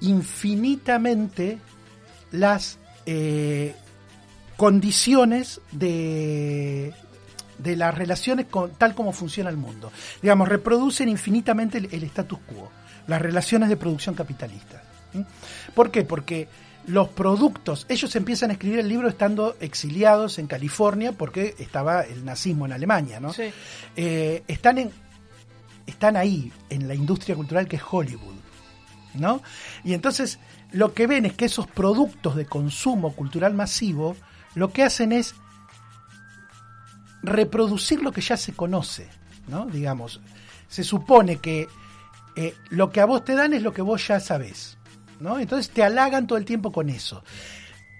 infinitamente 0.00 1.58
las 2.30 2.78
eh, 3.04 3.74
condiciones 4.58 5.60
de, 5.70 6.92
de 7.58 7.76
las 7.76 7.94
relaciones 7.94 8.46
con, 8.46 8.72
tal 8.72 8.92
como 8.96 9.12
funciona 9.12 9.48
el 9.50 9.56
mundo. 9.56 9.92
Digamos, 10.20 10.48
reproducen 10.48 11.08
infinitamente 11.08 11.78
el, 11.78 11.88
el 11.92 12.02
status 12.02 12.40
quo, 12.40 12.68
las 13.06 13.22
relaciones 13.22 13.68
de 13.68 13.76
producción 13.76 14.16
capitalista. 14.16 14.82
¿Por 15.76 15.92
qué? 15.92 16.02
Porque 16.02 16.48
los 16.88 17.08
productos, 17.08 17.86
ellos 17.88 18.16
empiezan 18.16 18.50
a 18.50 18.54
escribir 18.54 18.80
el 18.80 18.88
libro 18.88 19.08
estando 19.08 19.56
exiliados 19.60 20.40
en 20.40 20.48
California 20.48 21.12
porque 21.12 21.54
estaba 21.60 22.02
el 22.02 22.24
nazismo 22.24 22.66
en 22.66 22.72
Alemania, 22.72 23.20
¿no? 23.20 23.32
Sí. 23.32 23.50
Eh, 23.94 24.42
están 24.48 24.78
en 24.78 24.90
están 25.86 26.16
ahí 26.16 26.52
en 26.68 26.88
la 26.88 26.94
industria 26.94 27.36
cultural 27.36 27.68
que 27.68 27.76
es 27.76 27.82
Hollywood, 27.88 28.34
¿no? 29.14 29.40
Y 29.84 29.94
entonces 29.94 30.40
lo 30.72 30.92
que 30.94 31.06
ven 31.06 31.26
es 31.26 31.34
que 31.34 31.44
esos 31.44 31.68
productos 31.68 32.34
de 32.34 32.44
consumo 32.44 33.14
cultural 33.14 33.54
masivo 33.54 34.16
lo 34.58 34.72
que 34.72 34.82
hacen 34.82 35.12
es 35.12 35.34
reproducir 37.22 38.02
lo 38.02 38.12
que 38.12 38.20
ya 38.20 38.36
se 38.36 38.52
conoce, 38.52 39.08
¿no? 39.48 39.66
Digamos, 39.66 40.20
se 40.68 40.84
supone 40.84 41.36
que 41.36 41.68
eh, 42.36 42.54
lo 42.70 42.90
que 42.90 43.00
a 43.00 43.04
vos 43.06 43.24
te 43.24 43.34
dan 43.34 43.52
es 43.54 43.62
lo 43.62 43.72
que 43.72 43.82
vos 43.82 44.06
ya 44.06 44.20
sabés, 44.20 44.78
¿no? 45.20 45.38
Entonces 45.38 45.70
te 45.72 45.82
halagan 45.82 46.26
todo 46.26 46.38
el 46.38 46.44
tiempo 46.44 46.70
con 46.72 46.88
eso. 46.88 47.24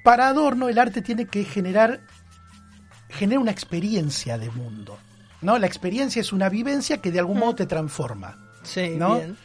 Para 0.04 0.28
Adorno 0.28 0.68
el 0.68 0.78
arte 0.78 1.02
tiene 1.02 1.26
que 1.26 1.44
generar 1.44 2.00
genera 3.10 3.40
una 3.40 3.50
experiencia 3.50 4.36
de 4.38 4.50
mundo, 4.50 4.98
¿no? 5.40 5.58
La 5.58 5.66
experiencia 5.66 6.20
es 6.20 6.32
una 6.32 6.48
vivencia 6.48 6.98
que 6.98 7.10
de 7.10 7.18
algún 7.18 7.38
modo 7.38 7.54
te 7.56 7.66
transforma, 7.66 8.38
Sí, 8.62 8.90
¿no? 8.96 9.16
bien. 9.16 9.36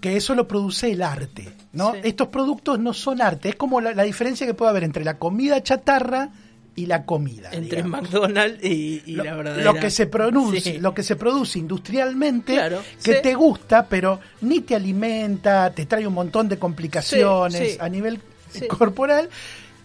que 0.00 0.16
eso 0.16 0.34
lo 0.34 0.46
produce 0.46 0.90
el 0.92 1.02
arte, 1.02 1.52
¿no? 1.72 1.92
Sí. 1.94 2.00
Estos 2.04 2.28
productos 2.28 2.78
no 2.78 2.92
son 2.92 3.20
arte, 3.22 3.48
es 3.48 3.56
como 3.56 3.80
la, 3.80 3.92
la 3.94 4.02
diferencia 4.04 4.46
que 4.46 4.54
puede 4.54 4.70
haber 4.70 4.84
entre 4.84 5.04
la 5.04 5.18
comida 5.18 5.62
chatarra 5.62 6.30
y 6.78 6.86
la 6.86 7.04
comida. 7.04 7.48
Entre 7.52 7.82
digamos. 7.82 8.02
McDonald's 8.02 8.62
y, 8.64 9.02
y 9.06 9.12
lo, 9.16 9.24
la 9.24 9.34
verdadera. 9.34 9.64
lo 9.72 9.80
que 9.80 9.90
se 9.90 10.06
produce, 10.06 10.60
Sí. 10.60 10.78
lo 10.78 10.94
que 10.94 11.02
se 11.02 11.16
produce 11.16 11.58
industrialmente, 11.58 12.54
Claro, 12.54 12.82
que 13.02 13.14
sí. 13.16 13.22
te 13.22 13.34
gusta, 13.34 13.86
pero 13.88 14.20
ni 14.42 14.60
te 14.60 14.74
alimenta, 14.76 15.70
te 15.70 15.86
trae 15.86 16.06
un 16.06 16.14
montón 16.14 16.48
de 16.48 16.58
complicaciones 16.58 17.72
Sí, 17.72 17.78
a 17.80 17.88
nivel 17.88 18.20
corporal 18.68 19.28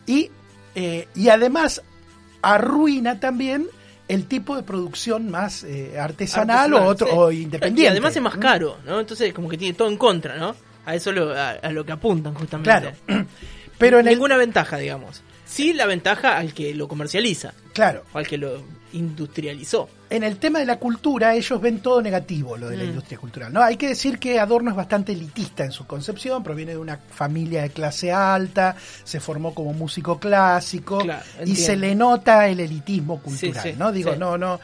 y, 0.05 0.29
eh, 0.75 1.07
y 1.15 1.29
además 1.29 1.81
arruina 2.41 3.19
también 3.19 3.67
el 4.07 4.25
tipo 4.27 4.55
de 4.55 4.63
producción 4.63 5.31
más 5.31 5.63
eh, 5.63 5.97
artesanal, 5.99 6.73
o 6.73 6.83
otro 6.85 7.07
o 7.07 7.31
independiente. 7.31 7.83
Y 7.83 7.87
además 7.87 8.15
es 8.15 8.21
más 8.21 8.37
caro, 8.37 8.77
¿no? 8.85 8.99
Entonces 8.99 9.33
como 9.33 9.49
que 9.49 9.57
tiene 9.57 9.73
todo 9.73 9.87
en 9.87 9.97
contra, 9.97 10.37
¿no? 10.37 10.55
A 10.85 10.95
eso 10.95 11.11
lo, 11.11 11.31
a, 11.33 11.51
a 11.51 11.71
lo 11.71 11.85
que 11.85 11.93
apuntan 11.93 12.33
justamente. 12.33 12.69
Claro. 13.07 13.25
Pero 13.77 13.99
en 13.99 14.07
el, 14.07 14.13
Ninguna 14.15 14.37
ventaja, 14.37 14.77
digamos. 14.77 15.23
Sí 15.53 15.71
la 15.73 15.85
ventaja 15.85 16.37
al 16.37 16.51
que 16.53 16.73
lo 16.73 16.87
comercializa, 16.87 17.53
claro, 17.73 18.03
o 18.11 18.17
al 18.17 18.25
que 18.27 18.37
lo 18.39 18.63
industrializó. 18.93 19.87
en 20.09 20.23
el 20.23 20.37
tema 20.37 20.59
de 20.59 20.65
la 20.67 20.77
cultura 20.77 21.33
ellos 21.35 21.59
ven 21.59 21.79
todo 21.79 21.99
negativo 22.01 22.55
lo 22.57 22.69
de 22.69 22.77
la 22.77 22.83
Mm. 22.83 22.87
industria 22.89 23.17
cultural. 23.17 23.51
¿no? 23.53 23.61
Hay 23.63 23.77
que 23.77 23.87
decir 23.87 24.19
que 24.19 24.39
Adorno 24.39 24.69
es 24.69 24.75
bastante 24.77 25.11
elitista 25.11 25.63
en 25.65 25.71
su 25.71 25.87
concepción, 25.87 26.43
proviene 26.43 26.73
de 26.73 26.77
una 26.77 26.97
familia 26.97 27.63
de 27.63 27.71
clase 27.71 28.11
alta, 28.11 28.75
se 29.03 29.19
formó 29.19 29.53
como 29.55 29.73
músico 29.73 30.19
clásico 30.19 30.99
Claro, 30.99 31.23
y 31.45 31.55
se 31.55 31.75
le 31.75 31.95
nota 31.95 32.47
el 32.47 32.59
elitismo 32.59 33.19
cultural. 33.21 33.63
Sí, 33.63 33.71
sí, 33.71 33.75
¿no? 33.77 33.91
Digo, 33.91 34.13
sí. 34.13 34.19
no, 34.19 34.37
no. 34.37 34.59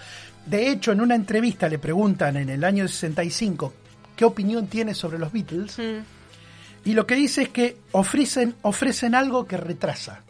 De 0.45 0.69
hecho, 0.69 0.91
en 0.91 1.01
una 1.01 1.15
entrevista 1.15 1.67
le 1.67 1.79
preguntan 1.79 2.37
en 2.37 2.49
el 2.49 2.63
año 2.63 2.87
65 2.87 3.73
qué 4.15 4.25
opinión 4.25 4.67
tiene 4.67 4.93
sobre 4.93 5.17
los 5.17 5.31
Beatles 5.31 5.79
Mm. 5.79 6.87
y 6.89 6.93
lo 6.93 7.07
que 7.07 7.15
dice 7.15 7.41
es 7.43 7.49
que 7.49 7.77
ofrecen, 7.93 8.53
ofrecen 8.61 9.15
algo 9.15 9.47
que 9.47 9.57
retrasa. 9.57 10.21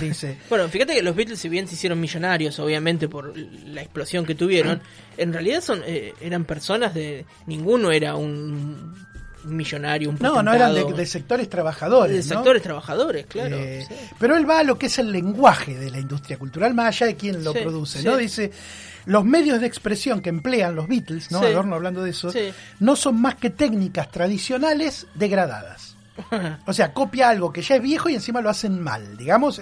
Dice, 0.00 0.38
Bueno, 0.48 0.68
fíjate 0.68 0.94
que 0.94 1.02
los 1.02 1.14
Beatles, 1.14 1.38
si 1.38 1.48
bien 1.48 1.66
se 1.68 1.74
hicieron 1.74 2.00
millonarios, 2.00 2.58
obviamente 2.58 3.08
por 3.08 3.36
la 3.36 3.82
explosión 3.82 4.24
que 4.24 4.34
tuvieron, 4.34 4.80
en 5.16 5.32
realidad 5.32 5.60
son 5.60 5.82
eh, 5.86 6.14
eran 6.20 6.44
personas 6.44 6.94
de. 6.94 7.24
Ninguno 7.46 7.90
era 7.90 8.16
un 8.16 8.94
millonario, 9.44 10.10
un 10.10 10.18
no, 10.20 10.42
no 10.42 10.52
eran 10.52 10.74
de, 10.74 11.06
sectores 11.06 11.48
trabajadores. 11.48 12.28
De 12.28 12.34
¿no? 12.34 12.40
sectores 12.40 12.62
trabajadores, 12.62 13.26
claro. 13.26 13.56
Eh, 13.56 13.84
sí. 13.88 13.94
Pero 14.18 14.36
él 14.36 14.48
va 14.48 14.60
a 14.60 14.62
lo 14.62 14.78
que 14.78 14.86
es 14.86 14.98
el 14.98 15.10
lenguaje 15.10 15.74
de 15.76 15.90
la 15.90 15.98
industria 15.98 16.38
cultural, 16.38 16.74
más 16.74 16.88
allá 16.88 17.06
de 17.06 17.16
quién 17.16 17.42
lo 17.42 17.52
Sí, 17.52 17.60
produce, 17.60 17.98
sí. 18.00 18.04
¿no? 18.04 18.16
Dice, 18.16 18.50
los 19.06 19.24
medios 19.24 19.60
de 19.60 19.66
expresión 19.66 20.20
que 20.20 20.28
emplean 20.28 20.74
los 20.74 20.86
Beatles, 20.86 21.30
¿no? 21.30 21.40
Adorno 21.40 21.76
hablando 21.76 22.02
de 22.02 22.10
eso, 22.10 22.30
no 22.80 22.96
son 22.96 23.20
más 23.20 23.36
que 23.36 23.50
técnicas 23.50 24.10
tradicionales 24.10 25.06
degradadas. 25.14 25.96
O 26.66 26.72
sea, 26.72 26.92
copia 26.92 27.28
algo 27.28 27.52
que 27.52 27.62
ya 27.62 27.76
es 27.76 27.82
viejo 27.82 28.08
y 28.08 28.14
encima 28.14 28.40
lo 28.40 28.50
hacen 28.50 28.80
mal, 28.82 29.16
digamos. 29.16 29.60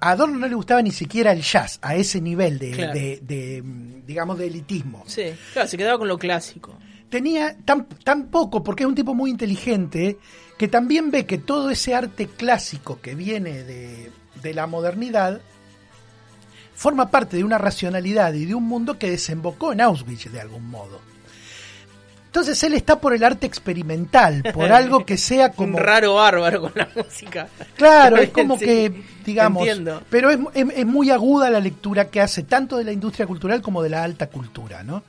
a 0.00 0.10
Adorno 0.10 0.38
no 0.38 0.46
le 0.46 0.54
gustaba 0.54 0.80
ni 0.82 0.92
siquiera 0.92 1.32
el 1.32 1.42
jazz, 1.42 1.78
a 1.82 1.96
ese 1.96 2.20
nivel 2.20 2.58
de, 2.58 2.70
Claro. 2.70 2.92
de- 2.94 3.20
de, 3.22 3.62
digamos, 4.06 4.38
de 4.38 4.46
elitismo. 4.46 5.02
Sí, 5.06 5.24
claro, 5.52 5.66
se 5.68 5.76
quedaba 5.76 5.98
con 5.98 6.06
lo 6.08 6.18
clásico. 6.18 6.78
Tenía 7.10 7.56
tan, 7.64 7.86
tan 8.04 8.26
poco, 8.26 8.62
porque 8.62 8.84
es 8.84 8.88
un 8.88 8.94
tipo 8.94 9.14
muy 9.14 9.30
inteligente, 9.30 10.18
que 10.58 10.68
también 10.68 11.10
ve 11.10 11.24
que 11.26 11.38
todo 11.38 11.70
ese 11.70 11.94
arte 11.94 12.26
clásico 12.28 13.00
que 13.00 13.14
viene 13.14 13.64
de, 13.64 14.10
de 14.42 14.54
la 14.54 14.66
modernidad 14.66 15.40
forma 16.74 17.10
parte 17.10 17.36
de 17.38 17.44
una 17.44 17.58
racionalidad 17.58 18.32
y 18.34 18.44
de 18.44 18.54
un 18.54 18.64
mundo 18.64 18.98
que 18.98 19.10
desembocó 19.10 19.72
en 19.72 19.80
Auschwitz 19.80 20.30
de 20.30 20.40
algún 20.40 20.68
modo. 20.70 21.00
Entonces 22.38 22.62
él 22.62 22.74
está 22.74 23.00
por 23.00 23.12
el 23.14 23.24
arte 23.24 23.46
experimental, 23.46 24.44
por 24.54 24.70
algo 24.70 25.04
que 25.04 25.16
sea 25.18 25.50
como... 25.52 25.76
Un 25.76 25.82
raro 25.82 26.14
bárbaro 26.14 26.60
con 26.60 26.72
la 26.76 26.88
música. 26.94 27.48
Claro, 27.76 28.16
es 28.22 28.30
como 28.30 28.56
Sí, 28.58 28.64
que, 28.64 29.02
digamos, 29.24 29.66
entiendo. 29.66 30.02
pero 30.08 30.30
es, 30.30 30.38
es- 30.54 30.66
es 30.76 30.86
muy 30.86 31.10
aguda 31.10 31.50
la 31.50 31.58
lectura 31.58 32.04
que 32.08 32.20
hace 32.20 32.44
tanto 32.44 32.76
de 32.76 32.84
la 32.84 32.92
industria 32.92 33.26
cultural 33.26 33.60
como 33.60 33.82
de 33.82 33.88
la 33.90 34.04
alta 34.04 34.28
cultura, 34.28 34.84
¿no? 34.84 35.02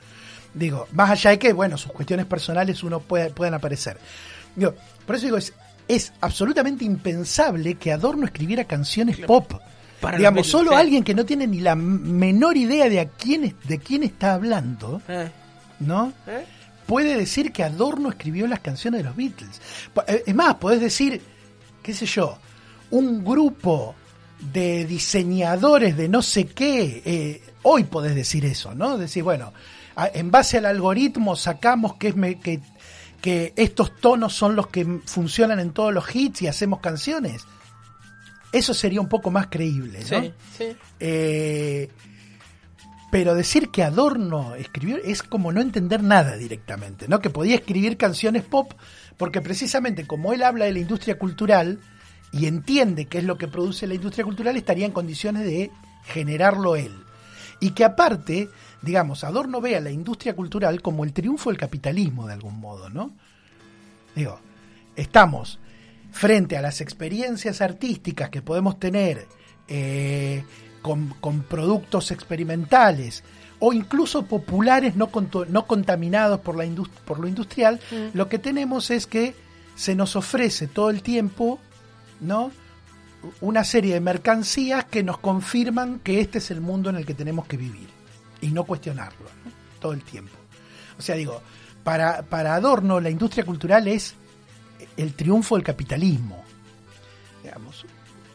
Digo, 0.54 0.88
más 0.92 1.10
allá 1.10 1.30
de 1.30 1.38
que, 1.38 1.52
bueno, 1.52 1.78
sus 1.78 1.92
cuestiones 1.92 2.26
personales 2.26 2.82
uno 2.82 2.98
puede, 2.98 3.30
puedan 3.30 3.54
aparecer. 3.54 3.96
Digo, 4.56 4.74
por 5.06 5.14
eso 5.14 5.26
digo, 5.26 5.36
es, 5.36 5.52
es 5.86 6.12
absolutamente 6.20 6.84
impensable 6.84 7.76
que 7.76 7.92
Adorno 7.92 8.26
escribiera 8.26 8.64
canciones 8.64 9.18
pop. 9.18 9.52
Para 10.00 10.16
digamos, 10.18 10.48
solo 10.48 10.74
alguien 10.76 11.04
que 11.04 11.14
no 11.14 11.24
tiene 11.24 11.46
ni 11.46 11.60
la 11.60 11.76
menor 11.76 12.56
idea 12.56 12.88
de 12.88 12.98
a 12.98 13.08
quién, 13.08 13.54
de 13.68 13.78
quién 13.78 14.02
está 14.02 14.34
hablando, 14.34 15.00
Eh, 15.06 15.28
¿no? 15.78 16.12
eh. 16.26 16.44
Puede 16.90 17.16
decir 17.16 17.52
que 17.52 17.62
Adorno 17.62 18.08
escribió 18.08 18.48
las 18.48 18.58
canciones 18.58 18.98
de 18.98 19.04
los 19.04 19.14
Beatles. 19.14 19.60
Eh, 20.08 20.24
Es 20.26 20.34
más, 20.34 20.56
podés 20.56 20.80
decir, 20.80 21.22
qué 21.84 21.94
sé 21.94 22.04
yo, 22.04 22.36
un 22.90 23.24
grupo 23.24 23.94
de 24.52 24.84
diseñadores 24.86 25.96
de 25.96 26.08
no 26.08 26.20
sé 26.20 26.46
qué, 26.46 27.00
eh, 27.04 27.42
hoy 27.62 27.84
podés 27.84 28.16
decir 28.16 28.44
eso, 28.44 28.74
¿no? 28.74 28.98
Decir, 28.98 29.22
bueno, 29.22 29.52
en 30.14 30.32
base 30.32 30.58
al 30.58 30.66
algoritmo 30.66 31.36
sacamos 31.36 31.94
que, 31.94 32.08
es 32.08 32.16
me- 32.16 32.40
que, 32.40 32.58
que 33.20 33.52
estos 33.54 33.96
tonos 34.00 34.34
son 34.34 34.56
los 34.56 34.66
que 34.66 34.84
funcionan 35.06 35.60
en 35.60 35.70
todos 35.72 35.94
los 35.94 36.12
hits 36.12 36.42
y 36.42 36.48
hacemos 36.48 36.80
canciones. 36.80 37.42
Eso 38.50 38.74
sería 38.74 39.00
un 39.00 39.08
poco 39.08 39.30
más 39.30 39.46
creíble, 39.46 40.00
¿no? 40.10 40.20
Sí, 40.22 40.32
sí. 40.58 40.76
Eh, 40.98 41.88
pero 43.10 43.34
decir 43.34 43.70
que 43.70 43.82
Adorno 43.82 44.54
escribió 44.54 44.96
es 44.96 45.22
como 45.22 45.52
no 45.52 45.60
entender 45.60 46.02
nada 46.02 46.36
directamente, 46.36 47.08
¿no? 47.08 47.20
Que 47.20 47.30
podía 47.30 47.56
escribir 47.56 47.96
canciones 47.96 48.44
pop 48.44 48.72
porque 49.16 49.40
precisamente 49.40 50.06
como 50.06 50.32
él 50.32 50.42
habla 50.42 50.66
de 50.66 50.72
la 50.72 50.78
industria 50.78 51.18
cultural 51.18 51.80
y 52.32 52.46
entiende 52.46 53.06
qué 53.06 53.18
es 53.18 53.24
lo 53.24 53.36
que 53.36 53.48
produce 53.48 53.86
la 53.86 53.94
industria 53.94 54.24
cultural, 54.24 54.56
estaría 54.56 54.86
en 54.86 54.92
condiciones 54.92 55.44
de 55.44 55.70
generarlo 56.04 56.76
él. 56.76 56.92
Y 57.58 57.70
que 57.72 57.84
aparte, 57.84 58.48
digamos, 58.80 59.24
Adorno 59.24 59.60
ve 59.60 59.76
a 59.76 59.80
la 59.80 59.90
industria 59.90 60.34
cultural 60.34 60.80
como 60.80 61.04
el 61.04 61.12
triunfo 61.12 61.50
del 61.50 61.58
capitalismo 61.58 62.26
de 62.26 62.34
algún 62.34 62.58
modo, 62.60 62.88
¿no? 62.88 63.12
Digo, 64.14 64.40
estamos 64.96 65.58
frente 66.12 66.56
a 66.56 66.62
las 66.62 66.80
experiencias 66.80 67.60
artísticas 67.60 68.30
que 68.30 68.42
podemos 68.42 68.78
tener 68.78 69.26
eh, 69.68 70.44
con, 70.82 71.08
con 71.20 71.42
productos 71.42 72.10
experimentales 72.10 73.22
o 73.58 73.72
incluso 73.72 74.24
populares 74.24 74.96
no, 74.96 75.10
no 75.48 75.66
contaminados 75.66 76.40
por, 76.40 76.56
la 76.56 76.64
por 77.04 77.20
lo 77.20 77.28
industrial, 77.28 77.78
lo 78.14 78.28
que 78.28 78.38
tenemos 78.38 78.90
es 78.90 79.06
que 79.06 79.34
se 79.76 79.94
nos 79.94 80.16
ofrece 80.16 80.66
todo 80.66 80.90
el 80.90 81.02
tiempo 81.02 81.58
¿no? 82.20 82.50
una 83.40 83.64
serie 83.64 83.94
de 83.94 84.00
mercancías 84.00 84.86
que 84.86 85.02
nos 85.02 85.18
confirman 85.18 86.00
que 86.00 86.20
este 86.20 86.38
es 86.38 86.50
el 86.50 86.62
mundo 86.62 86.90
en 86.90 86.96
el 86.96 87.06
que 87.06 87.14
tenemos 87.14 87.46
que 87.46 87.58
vivir 87.58 87.88
y 88.40 88.48
no 88.48 88.64
cuestionarlo 88.64 89.26
¿no? 89.44 89.52
todo 89.78 89.92
el 89.92 90.02
tiempo. 90.02 90.32
O 90.98 91.02
sea, 91.02 91.16
digo, 91.16 91.42
para, 91.84 92.22
para 92.22 92.54
Adorno 92.54 92.98
la 92.98 93.10
industria 93.10 93.44
cultural 93.44 93.88
es 93.88 94.14
el 94.96 95.14
triunfo 95.14 95.56
del 95.56 95.64
capitalismo. 95.64 96.42
Digamos. 97.42 97.84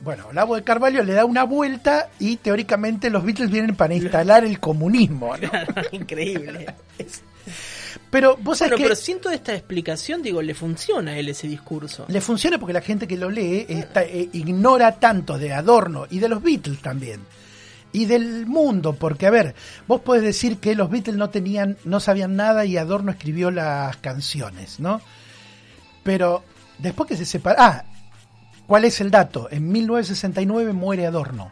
Bueno, 0.06 0.32
Lavo 0.32 0.56
de 0.56 0.64
Carvalho 0.64 1.04
le 1.04 1.14
da 1.14 1.26
una 1.26 1.44
vuelta 1.44 2.10
y 2.20 2.38
teóricamente 2.38 3.10
los 3.10 3.26
Beatles 3.26 3.50
vienen 3.52 3.76
para 3.76 3.94
instalar 3.96 4.46
el 4.46 4.60
comunismo. 4.62 5.36
¿no? 5.36 5.50
Increíble. 5.92 6.68
Pero 8.12 8.38
vos 8.38 8.60
sabés 8.60 8.72
Bueno, 8.72 8.78
que 8.78 8.84
pero 8.84 8.96
siento 8.96 9.30
esta 9.32 9.54
explicación, 9.54 10.22
digo, 10.22 10.42
le 10.42 10.54
funciona 10.54 11.12
a 11.12 11.18
él 11.18 11.30
ese 11.30 11.48
discurso. 11.48 12.06
le 12.08 12.22
funciona 12.22 12.58
porque 12.60 12.74
la 12.74 12.82
gente 12.82 13.08
que 13.08 13.18
lo 13.18 13.30
lee 13.30 13.66
está- 13.68 14.04
eh, 14.04 14.30
ignora 14.34 14.94
tanto 15.00 15.38
de 15.38 15.52
Adorno 15.54 16.06
y 16.10 16.20
de 16.20 16.30
los 16.30 16.42
Beatles 16.42 16.80
también. 16.82 17.22
Y 17.92 18.06
del 18.06 18.46
mundo, 18.46 18.94
porque 18.94 19.26
a 19.26 19.32
ver, 19.32 19.56
vos 19.88 20.02
podés 20.02 20.22
decir 20.22 20.58
que 20.58 20.76
los 20.76 20.90
Beatles 20.90 21.16
no 21.18 21.30
tenían, 21.30 21.78
no 21.86 22.00
sabían 22.00 22.36
nada 22.36 22.66
y 22.66 22.78
Adorno 22.78 23.12
escribió 23.12 23.50
las 23.52 23.98
canciones, 23.98 24.80
¿no? 24.80 25.02
Pero 26.04 26.44
después 26.78 27.08
que 27.10 27.18
se 27.18 27.26
separa, 27.26 27.56
ah, 27.58 27.86
¿cuál 28.68 28.86
es 28.86 29.02
el 29.02 29.12
dato? 29.12 29.48
En 29.52 29.72
1969 29.72 30.74
muere 30.74 31.06
Adorno. 31.08 31.52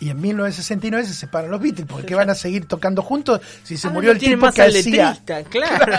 Y 0.00 0.10
en 0.10 0.20
1969 0.20 1.06
se 1.08 1.14
separan 1.14 1.50
los 1.50 1.60
Beatles, 1.60 1.86
porque 1.88 2.14
van 2.14 2.30
a 2.30 2.34
seguir 2.36 2.66
tocando 2.66 3.02
juntos 3.02 3.40
si 3.64 3.76
se 3.76 3.88
Ah, 3.88 3.90
murió 3.90 4.12
el 4.12 4.18
tipo 4.18 4.36
más 4.36 4.54
que 4.54 4.62
hacía 4.62 5.12
letrista, 5.12 5.42
claro. 5.50 5.92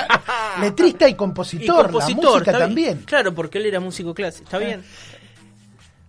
letrista 0.62 1.08
y 1.10 1.12
Y 1.12 1.16
compositor, 1.16 1.92
compositor, 1.92 2.24
la 2.24 2.32
música 2.32 2.52
bien. 2.52 2.60
también. 2.62 2.98
Claro, 3.06 3.36
porque 3.36 3.58
él 3.58 3.66
era 3.66 3.82
músico 3.82 4.14
clásico. 4.14 4.46
Está 4.46 4.58
bien. 4.58 4.84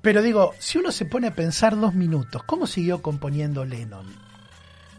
Pero 0.02 0.22
digo, 0.22 0.54
si 0.60 0.78
uno 0.78 0.92
se 0.92 1.04
pone 1.04 1.26
a 1.26 1.34
pensar 1.34 1.76
dos 1.78 1.92
minutos, 1.94 2.42
¿cómo 2.44 2.68
siguió 2.68 3.02
componiendo 3.02 3.64
Lennon? 3.64 4.06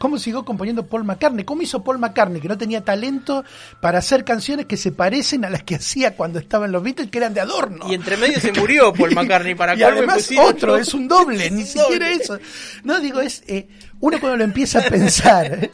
¿Cómo 0.01 0.17
siguió 0.17 0.43
componiendo 0.43 0.83
Paul 0.87 1.03
McCartney? 1.03 1.45
¿Cómo 1.45 1.61
hizo 1.61 1.83
Paul 1.83 1.99
McCartney, 1.99 2.41
que 2.41 2.47
no 2.47 2.57
tenía 2.57 2.83
talento 2.83 3.45
para 3.81 3.99
hacer 3.99 4.25
canciones 4.25 4.65
que 4.65 4.75
se 4.75 4.91
parecen 4.91 5.45
a 5.45 5.49
las 5.51 5.61
que 5.61 5.75
hacía 5.81 6.15
cuando 6.15 6.39
estaba 6.39 6.65
en 6.65 6.71
los 6.71 6.81
Beatles, 6.81 7.11
que 7.11 7.19
eran 7.19 7.35
de 7.35 7.41
adorno? 7.41 7.85
Y 7.87 7.93
entre 7.93 8.17
medio 8.17 8.39
se 8.39 8.51
murió 8.51 8.91
Paul 8.97 9.13
McCartney 9.13 9.53
para 9.53 9.75
y 9.75 9.83
además 9.83 10.15
pusieron 10.15 10.47
otro, 10.47 10.75
es 10.75 10.91
un 10.95 11.07
doble, 11.07 11.45
Es 11.45 11.51
ni 11.51 11.61
un 11.61 11.67
siquiera 11.67 12.09
eso. 12.09 12.39
No, 12.83 12.99
digo, 12.99 13.21
es 13.21 13.43
eh, 13.45 13.67
uno 13.99 14.19
cuando 14.19 14.37
lo 14.37 14.43
empieza 14.43 14.79
a 14.79 14.89
pensar. 14.89 15.69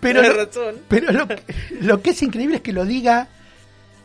Pero, 0.00 0.22
razón. 0.22 0.76
pero 0.88 1.12
lo, 1.12 1.28
lo 1.82 2.00
que 2.00 2.10
es 2.12 2.22
increíble 2.22 2.56
es 2.56 2.62
que 2.62 2.72
lo 2.72 2.86
diga 2.86 3.28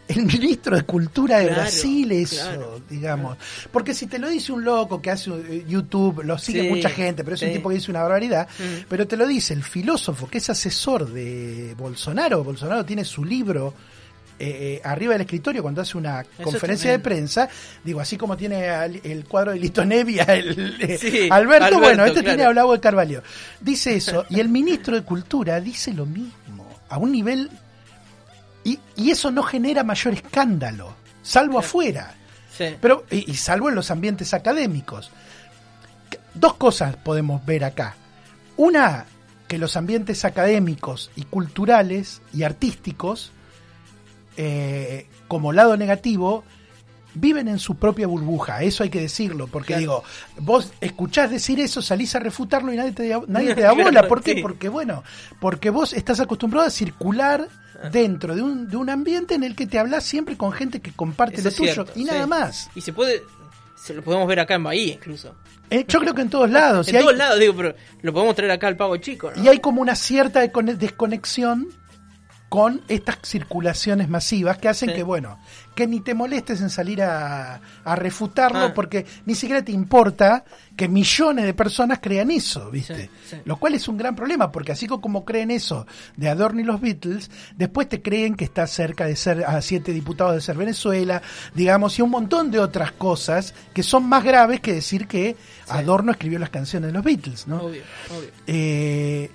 el 0.08 0.26
ministro 0.26 0.76
de 0.76 0.84
Cultura 0.84 1.39
de 1.39 1.48
Claro, 1.48 1.62
Brasil, 1.62 2.12
eso, 2.12 2.36
claro, 2.46 2.82
digamos. 2.89 3.38
Porque 3.72 3.94
si 3.94 4.06
te 4.08 4.20
lo 4.20 4.30
dice 4.30 4.52
un 4.52 4.63
loco 4.63 5.02
que 5.02 5.10
hace 5.12 5.32
eh, 5.32 5.65
YouTube, 5.68 6.24
lo 6.24 6.38
sigue 6.38 6.62
Sí, 6.63 6.70
mucha 6.70 6.89
gente, 6.89 7.24
pero 7.24 7.36
es 7.36 7.41
un 7.41 7.52
tipo 7.54 7.70
que 7.70 7.76
dice 7.76 7.89
una 7.91 8.04
barbaridad, 8.04 8.48
Mm. 8.60 8.86
pero 8.88 9.08
te 9.08 9.18
lo 9.18 9.26
dice 9.26 9.54
el 9.54 9.63
filósofo 9.63 10.28
que 10.28 10.38
es 10.38 10.50
asesor 10.50 11.12
de 11.12 11.74
Bolsonaro. 11.78 12.44
Bolsonaro 12.44 12.86
tiene 12.86 13.04
su 13.04 13.26
libro 13.26 13.74
eh, 14.38 14.80
eh, 14.80 14.82
arriba 14.84 15.13
del 15.13 15.22
escritorio 15.22 15.62
cuando 15.62 15.82
hace 15.82 15.98
una 15.98 16.24
conferencia 16.44 16.91
de 16.91 17.00
prensa, 17.00 17.48
digo, 17.86 18.02
así 18.02 18.18
como 18.18 18.36
tiene 18.36 18.68
al- 18.68 19.00
el 19.02 19.24
cuadro 19.24 19.54
de 19.54 19.60
Lito 19.60 19.86
Nevia, 19.86 20.24
el, 20.28 20.76
eh, 20.82 20.98
Sí, 20.98 21.30
Alberto, 21.32 21.65
Alberto, 21.68 21.80
bueno, 21.80 22.04
este 22.06 22.20
claro. 22.20 22.36
tiene 22.36 22.44
a 22.44 22.50
Olavo 22.50 22.74
de 22.74 22.80
Carvalho. 22.82 23.24
Dice 23.62 23.96
eso, 23.96 24.26
y 24.30 24.41
el 24.41 24.50
ministro 24.50 24.94
de 24.96 25.04
Cultura 25.04 25.62
dice 25.62 25.94
lo 25.94 26.06
mismo, 26.06 26.68
a 26.89 26.98
un 26.98 27.12
nivel... 27.13 27.50
Y, 28.65 28.80
y 28.97 29.12
eso 29.12 29.32
no 29.32 29.43
genera 29.43 29.84
mayor 29.86 30.13
escándalo, 30.15 30.93
salvo 31.23 31.60
afuera, 31.60 32.13
Sí. 32.51 32.75
pero 32.82 33.06
y, 33.12 33.32
y 33.32 33.36
salvo 33.36 33.69
en 33.69 33.75
los 33.75 33.91
ambientes 33.91 34.34
académicos. 34.34 35.12
Dos 36.34 36.56
cosas 36.56 36.95
podemos 36.97 37.45
ver 37.45 37.63
acá. 37.63 37.95
Una, 38.58 39.06
que 39.47 39.58
los 39.58 39.78
ambientes 39.78 40.25
académicos 40.25 41.12
y 41.15 41.23
culturales 41.23 42.21
y 42.34 42.43
artísticos, 42.43 43.32
eh, 44.38 45.08
como 45.28 45.54
lado 45.54 45.78
negativo, 45.78 46.43
viven 47.15 47.47
en 47.47 47.60
su 47.60 47.75
propia 47.75 48.08
burbuja, 48.08 48.62
eso 48.62 48.84
hay 48.84 48.89
que 48.89 49.01
decirlo, 49.01 49.47
porque 49.47 49.67
Claro. 49.67 49.80
digo, 49.80 50.04
vos 50.39 50.71
escuchás 50.82 51.32
decir 51.32 51.60
eso, 51.60 51.82
salís 51.82 52.13
a 52.15 52.19
refutarlo 52.19 52.71
y 52.71 52.78
nadie 52.78 52.91
te 52.91 53.08
da, 53.08 53.21
nadie 53.28 53.56
te 53.56 53.62
da 53.62 53.71
bola, 53.73 53.89
Claro, 53.89 54.08
¿por 54.08 54.21
qué? 54.23 54.36
sí. 54.36 54.41
Porque 54.41 54.69
bueno, 54.69 55.04
porque 55.39 55.69
vos 55.69 55.93
estás 55.93 56.19
acostumbrado 56.19 56.67
a 56.67 56.69
circular 56.69 57.47
Ah. 57.84 57.89
dentro 57.89 58.36
de 58.36 58.41
un, 58.41 58.69
de 58.69 58.78
un 58.78 58.89
ambiente 58.89 59.36
en 59.36 59.43
el 59.43 59.54
que 59.54 59.67
te 59.67 59.78
hablas 59.78 60.06
siempre 60.06 60.38
con 60.38 60.54
gente 60.54 60.80
que 60.80 60.93
comparte 60.93 61.41
Eso 61.41 61.49
lo 61.49 61.56
tuyo 61.58 61.73
cierto, 61.73 61.91
y 61.95 62.06
nada 62.06 62.23
sí. 62.23 62.30
más. 62.30 62.69
Y 62.73 62.80
se 62.80 62.93
puede. 62.93 63.21
Se 63.75 63.93
lo 63.93 64.01
podemos 64.01 64.25
ver 64.30 64.39
acá 64.39 64.56
en 64.56 64.63
Bahía 64.63 64.93
incluso. 64.93 65.36
Eh, 65.69 65.84
yo 65.86 65.99
creo 65.99 66.13
que 66.15 66.21
en 66.21 66.30
todos 66.30 66.49
lados. 66.62 66.88
en 66.88 66.95
hay, 66.95 67.01
todos 67.01 67.17
lados, 67.17 67.38
digo, 67.38 67.54
pero 67.54 67.75
lo 68.01 68.13
podemos 68.13 68.34
traer 68.34 68.51
acá 68.51 68.67
al 68.67 68.78
pavo 68.78 68.95
chico, 68.95 69.30
¿no? 69.36 69.43
y 69.43 69.49
hay 69.49 69.60
como 69.60 69.82
una 69.82 69.93
cierta 69.95 70.39
desconexión 70.39 71.67
con 72.47 72.82
estas 72.88 73.17
circulaciones 73.23 74.08
masivas 74.08 74.58
que 74.58 74.69
hacen 74.69 74.89
Sí. 74.89 74.95
que, 74.95 75.04
bueno, 75.04 75.38
que 75.76 75.86
ni 75.88 76.00
te 76.00 76.14
molestes 76.14 76.62
en 76.62 76.70
salir 76.70 77.02
a, 77.04 77.60
a 77.84 77.96
refutarlo 77.96 78.60
Ah. 78.68 78.74
porque 78.74 79.06
ni 79.26 79.36
siquiera 79.36 79.64
te 79.64 79.72
importa 79.74 80.46
que 80.76 80.88
millones 80.88 81.46
de 81.46 81.54
personas 81.54 82.00
crean 82.02 82.32
eso, 82.32 82.72
¿viste? 82.72 82.96
Sí, 83.04 83.10
sí. 83.32 83.36
Lo 83.46 83.58
cual 83.58 83.76
es 83.76 83.88
un 83.88 83.98
gran 83.98 84.16
problema 84.16 84.52
porque 84.52 84.72
así 84.72 84.88
co- 84.88 85.02
como 85.02 85.24
creen 85.26 85.52
eso 85.52 85.86
de 86.18 86.30
Adorno 86.30 86.62
y 86.62 86.64
los 86.64 86.82
Beatles, 86.82 87.30
después 87.58 87.88
te 87.90 88.02
creen 88.02 88.36
que 88.36 88.46
está 88.46 88.66
cerca 88.68 89.06
de 89.06 89.16
ser 89.16 89.44
a 89.46 89.62
siete 89.62 89.92
diputados 89.94 90.34
de 90.36 90.42
ser 90.42 90.56
Venezuela, 90.58 91.22
digamos, 91.54 91.98
y 92.00 92.02
un 92.02 92.10
montón 92.10 92.52
de 92.52 92.60
otras 92.60 92.92
cosas 92.94 93.54
que 93.74 93.84
son 93.84 94.08
más 94.08 94.24
graves 94.24 94.62
que 94.62 94.74
decir 94.74 95.08
que 95.08 95.36
Adorno 95.68 96.12
escribió 96.12 96.40
las 96.40 96.50
canciones 96.50 96.88
de 96.88 96.94
los 96.94 97.04
Beatles, 97.04 97.48
¿no? 97.48 97.58
Obvio, 97.58 97.82
obvio. 98.18 98.30
Eh, 98.48 99.30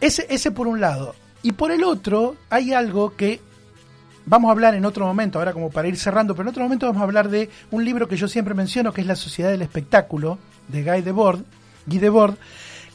ese, 0.00 0.26
ese 0.28 0.50
por 0.50 0.66
un 0.66 0.80
lado. 0.80 1.14
Y 1.42 1.52
por 1.52 1.70
el 1.70 1.84
otro, 1.84 2.36
hay 2.50 2.72
algo 2.72 3.14
que 3.16 3.40
vamos 4.26 4.48
a 4.48 4.52
hablar 4.52 4.74
en 4.74 4.84
otro 4.84 5.06
momento, 5.06 5.38
ahora 5.38 5.52
como 5.52 5.70
para 5.70 5.88
ir 5.88 5.96
cerrando, 5.96 6.34
pero 6.34 6.44
en 6.44 6.50
otro 6.50 6.62
momento 6.62 6.86
vamos 6.86 7.00
a 7.00 7.04
hablar 7.04 7.28
de 7.28 7.50
un 7.70 7.84
libro 7.84 8.08
que 8.08 8.16
yo 8.16 8.28
siempre 8.28 8.54
menciono, 8.54 8.92
que 8.92 9.00
es 9.00 9.06
La 9.06 9.16
Sociedad 9.16 9.50
del 9.50 9.62
Espectáculo, 9.62 10.38
de 10.68 10.82
Guy 10.82 11.02
Debord, 11.02 11.40
Guy 11.86 11.98
Debord, 11.98 12.36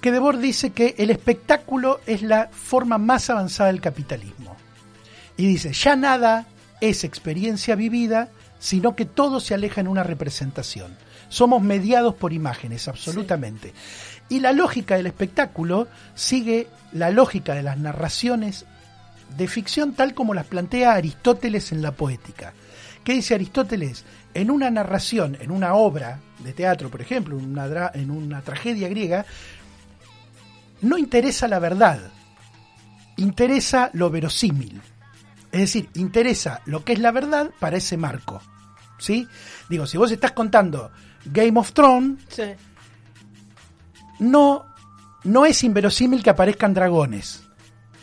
que 0.02 0.12
Debord 0.12 0.40
dice 0.40 0.72
que 0.72 0.96
el 0.98 1.10
espectáculo 1.10 2.00
es 2.06 2.22
la 2.22 2.50
forma 2.52 2.98
más 2.98 3.30
avanzada 3.30 3.72
del 3.72 3.82
capitalismo. 3.82 4.56
Y 5.36 5.46
dice, 5.46 5.74
ya 5.74 5.96
nada 5.96 6.48
es 6.82 7.04
experiencia 7.04 7.76
vivida, 7.76 8.30
sino 8.60 8.96
que 8.96 9.06
todo 9.06 9.40
se 9.40 9.54
aleja 9.54 9.82
en 9.82 9.88
una 9.88 10.04
representación. 10.04 10.96
Somos 11.28 11.62
mediados 11.62 12.16
por 12.16 12.34
imágenes, 12.34 12.88
absolutamente. 12.88 13.74
Y 14.30 14.40
la 14.40 14.52
lógica 14.52 14.96
del 14.96 15.08
espectáculo 15.08 15.88
sigue 16.16 16.68
la 16.92 17.10
lógica 17.12 17.54
de 17.54 17.64
las 17.64 17.78
narraciones 17.78 18.66
de 19.38 19.48
ficción 19.48 19.94
tal 19.94 20.14
como 20.14 20.34
las 20.34 20.46
plantea 20.48 20.94
Aristóteles 20.94 21.72
en 21.72 21.82
la 21.82 21.92
poética. 21.92 22.54
¿Qué 23.04 23.14
dice 23.14 23.36
Aristóteles? 23.36 24.04
En 24.34 24.52
una 24.52 24.70
narración, 24.70 25.38
en 25.40 25.52
una 25.52 25.74
obra 25.74 26.20
de 26.44 26.54
teatro, 26.54 26.90
por 26.90 27.02
ejemplo, 27.02 27.38
en 27.40 27.46
una, 27.46 27.68
dra- 27.68 27.92
en 27.94 28.12
una 28.12 28.42
tragedia 28.42 28.88
griega, 28.90 29.26
no 30.82 30.98
interesa 30.98 31.48
la 31.48 31.60
verdad, 31.60 32.00
interesa 33.18 33.90
lo 33.94 34.10
verosímil. 34.10 34.82
Es 35.52 35.60
decir, 35.62 35.90
interesa 35.96 36.62
lo 36.66 36.84
que 36.84 36.94
es 36.94 37.00
la 37.00 37.12
verdad 37.12 37.50
para 37.60 37.78
ese 37.78 37.98
marco. 37.98 38.42
¿Sí? 39.00 39.28
Digo, 39.70 39.88
si 39.88 39.98
vos 39.98 40.12
estás 40.12 40.34
contando 40.34 40.92
Game 41.26 41.58
of 41.60 41.72
Thrones, 41.74 42.20
Sí. 42.30 42.44
no, 44.20 44.66
no 45.24 45.46
es 45.46 45.64
inverosímil 45.64 46.22
que 46.22 46.30
aparezcan 46.30 46.74
dragones. 46.74 47.44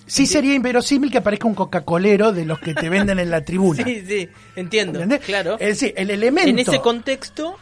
Sí 0.07 0.27
sería 0.27 0.55
inverosímil 0.55 1.11
que 1.11 1.19
aparezca 1.19 1.49
un 1.49 1.55
Coca-Colero 1.55 2.33
de 2.33 2.45
los 2.45 2.59
que 2.61 2.75
te 2.75 2.89
venden 2.89 3.19
en 3.19 3.31
la 3.31 3.41
tribuna. 3.45 3.85
Sí, 3.87 4.05
sí, 4.07 4.29
entiendo. 4.55 5.01
¿Entendés? 5.01 5.21
Claro. 5.27 5.55
Es 5.59 5.81
decir, 5.81 5.95
el 5.97 6.11
elemento, 6.11 6.51
En 6.51 6.59
ese 6.61 6.81
contexto, 6.81 7.57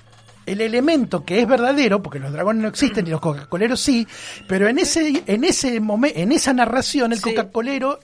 el 0.46 0.60
elemento 0.60 1.24
que 1.24 1.40
es 1.40 1.48
verdadero, 1.48 2.02
porque 2.02 2.18
los 2.18 2.32
dragones 2.32 2.62
no 2.62 2.68
existen 2.68 3.06
y 3.06 3.10
los 3.10 3.20
Coca-Coleros 3.20 3.80
sí, 3.80 4.06
pero 4.46 4.68
en 4.68 4.78
ese, 4.78 5.22
en 5.26 5.44
ese 5.44 5.80
momento, 5.80 6.18
en 6.18 6.32
esa 6.32 6.52
narración, 6.52 7.12
el 7.12 7.18
Sí. 7.18 7.24
Coca-Colero 7.34 7.98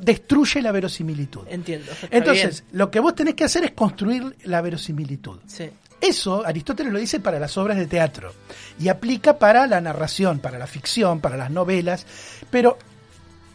destruye 0.00 0.62
la 0.62 0.70
verosimilitud. 0.72 1.42
entiendo. 1.50 1.90
Entonces, 2.10 2.62
bien. 2.62 2.78
lo 2.78 2.90
que 2.90 3.00
vos 3.00 3.14
tenés 3.14 3.34
que 3.34 3.44
hacer 3.44 3.64
es 3.64 3.72
construir 3.72 4.36
la 4.44 4.60
verosimilitud. 4.62 5.40
Sí. 5.46 5.68
Eso 6.00 6.44
Aristóteles 6.46 6.92
lo 6.92 6.98
dice 6.98 7.20
para 7.20 7.38
las 7.38 7.56
obras 7.58 7.76
de 7.76 7.86
teatro 7.86 8.32
y 8.80 8.88
aplica 8.88 9.38
para 9.38 9.66
la 9.66 9.80
narración, 9.80 10.38
para 10.40 10.58
la 10.58 10.66
ficción, 10.66 11.20
para 11.20 11.36
las 11.36 11.50
novelas, 11.50 12.06
pero 12.50 12.78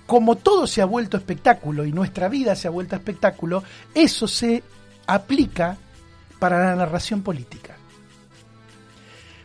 como 0.08 0.38
todo 0.38 0.66
se 0.66 0.82
ha 0.82 0.86
vuelto 0.86 1.18
espectáculo 1.18 1.86
y 1.86 1.92
nuestra 1.92 2.30
vida 2.30 2.56
se 2.56 2.68
ha 2.68 2.72
vuelto 2.72 2.96
espectáculo, 2.96 3.64
eso 3.94 4.28
se 4.28 4.64
aplica 5.06 5.78
para 6.40 6.64
la 6.64 6.76
narración 6.76 7.22
política. 7.22 7.76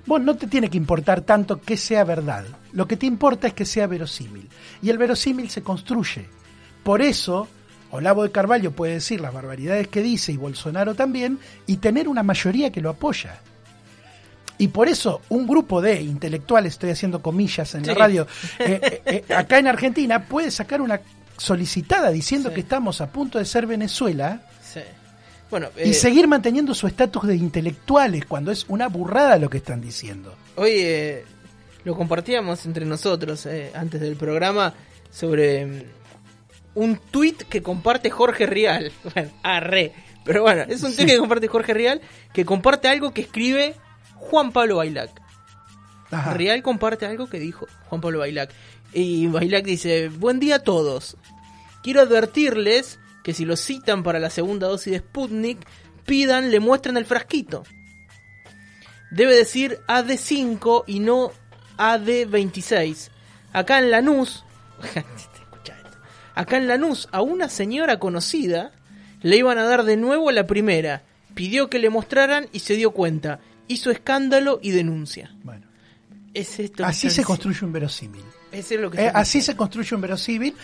Vos 0.06 0.20
no 0.20 0.36
te 0.36 0.46
tiene 0.46 0.70
que 0.70 0.76
importar 0.76 1.20
tanto 1.20 1.60
que 1.60 1.76
sea 1.76 2.04
verdad, 2.04 2.44
lo 2.72 2.86
que 2.86 2.96
te 2.96 3.06
importa 3.06 3.48
es 3.48 3.54
que 3.54 3.64
sea 3.64 3.86
verosímil 3.86 4.48
y 4.80 4.90
el 4.90 4.98
verosímil 4.98 5.50
se 5.50 5.62
construye. 5.62 6.26
Por 6.82 7.02
eso, 7.02 7.48
Olavo 7.90 8.22
de 8.22 8.32
Carvalho 8.32 8.72
puede 8.72 8.94
decir 8.94 9.20
las 9.20 9.34
barbaridades 9.34 9.88
que 9.88 10.02
dice 10.02 10.32
y 10.32 10.36
Bolsonaro 10.36 10.94
también 10.94 11.38
y 11.66 11.76
tener 11.76 12.08
una 12.08 12.22
mayoría 12.22 12.72
que 12.72 12.80
lo 12.80 12.90
apoya. 12.90 13.40
Y 14.62 14.68
por 14.68 14.88
eso 14.88 15.22
un 15.28 15.44
grupo 15.48 15.82
de 15.82 16.00
intelectuales, 16.00 16.74
estoy 16.74 16.90
haciendo 16.90 17.20
comillas 17.20 17.74
en 17.74 17.84
la 17.84 17.94
radio, 17.94 18.28
eh, 18.60 19.00
eh, 19.06 19.24
eh, 19.28 19.34
acá 19.34 19.58
en 19.58 19.66
Argentina 19.66 20.24
puede 20.24 20.52
sacar 20.52 20.80
una 20.80 21.00
solicitada 21.36 22.12
diciendo 22.12 22.48
Sí. 22.50 22.54
que 22.54 22.60
estamos 22.60 23.00
a 23.00 23.10
punto 23.10 23.38
de 23.40 23.44
ser 23.44 23.66
Venezuela 23.66 24.40
Sí. 24.62 24.78
Bueno, 25.50 25.68
y 25.84 25.94
seguir 25.94 26.28
manteniendo 26.28 26.74
su 26.74 26.86
estatus 26.86 27.26
de 27.26 27.34
intelectuales 27.34 28.24
cuando 28.24 28.52
es 28.52 28.64
una 28.68 28.86
burrada 28.86 29.36
lo 29.36 29.50
que 29.50 29.56
están 29.58 29.80
diciendo. 29.80 30.32
hoy 30.54 30.74
eh, 30.76 31.24
lo 31.82 31.96
compartíamos 31.96 32.64
entre 32.64 32.84
nosotros 32.86 33.48
antes 33.74 34.00
del 34.00 34.14
programa 34.14 34.74
sobre 35.10 35.66
mm, 35.66 35.82
un 36.76 36.96
tuit 37.10 37.42
que 37.48 37.62
comparte 37.62 38.10
Jorge 38.10 38.46
Rial. 38.46 38.92
Bueno, 39.12 39.30
arre. 39.42 39.92
Pero 40.24 40.42
bueno, 40.42 40.62
es 40.68 40.84
un 40.84 40.94
tuit 40.94 41.08
que 41.08 41.18
comparte 41.18 41.48
Jorge 41.48 41.74
Rial 41.74 42.00
que 42.32 42.44
comparte 42.44 42.86
algo 42.86 43.12
que 43.12 43.22
escribe 43.22 43.74
Juan 44.30 44.52
Pablo 44.52 44.76
Bailac. 44.76 45.10
Ajá. 46.10 46.34
Real 46.34 46.62
comparte 46.62 47.06
algo 47.06 47.28
que 47.28 47.38
dijo 47.38 47.66
Juan 47.86 48.00
Pablo 48.00 48.20
Bailac. 48.20 48.50
Y 48.92 49.26
Bailac 49.26 49.64
dice, 49.64 50.08
buen 50.08 50.40
día 50.40 50.56
a 50.56 50.58
todos. 50.60 51.16
Quiero 51.82 52.00
advertirles 52.00 52.98
que 53.24 53.34
si 53.34 53.44
lo 53.44 53.56
citan 53.56 54.02
para 54.02 54.20
la 54.20 54.30
segunda 54.30 54.68
dosis 54.68 54.92
de 54.92 54.98
Sputnik, 55.00 55.66
pidan, 56.06 56.50
le 56.50 56.60
muestren 56.60 56.96
el 56.96 57.04
frasquito. 57.04 57.64
Debe 59.10 59.34
decir 59.34 59.78
AD5 59.88 60.84
y 60.86 61.00
no 61.00 61.32
AD26. 61.78 63.10
Acá 63.52 63.78
en 63.78 63.90
Lanús, 63.90 64.44
acá 66.34 66.56
en 66.56 66.68
Lanús 66.68 67.08
a 67.12 67.20
una 67.20 67.48
señora 67.48 67.98
conocida 67.98 68.72
le 69.20 69.36
iban 69.36 69.58
a 69.58 69.64
dar 69.64 69.84
de 69.84 69.96
nuevo 69.96 70.30
la 70.30 70.46
primera. 70.46 71.02
Pidió 71.34 71.70
que 71.70 71.78
le 71.78 71.90
mostraran 71.90 72.48
y 72.52 72.60
se 72.60 72.74
dio 72.74 72.92
cuenta. 72.92 73.40
Hizo 73.72 73.90
escándalo 73.90 74.58
y 74.62 74.70
denuncia. 74.70 75.34
Bueno, 75.42 75.66
Es 76.34 76.58
esto 76.60 76.84
así 76.84 77.10
se 77.10 77.24
construye 77.24 77.64
un 77.64 77.72
verosímil. 77.72 78.24
Eso 78.50 78.74
es 78.74 78.80
lo 78.80 78.90
que 78.90 79.04
Eh, 79.06 79.10
así 79.14 79.40
se 79.40 79.56
construye 79.56 79.94
un 79.94 80.00
verosímil. 80.02 80.54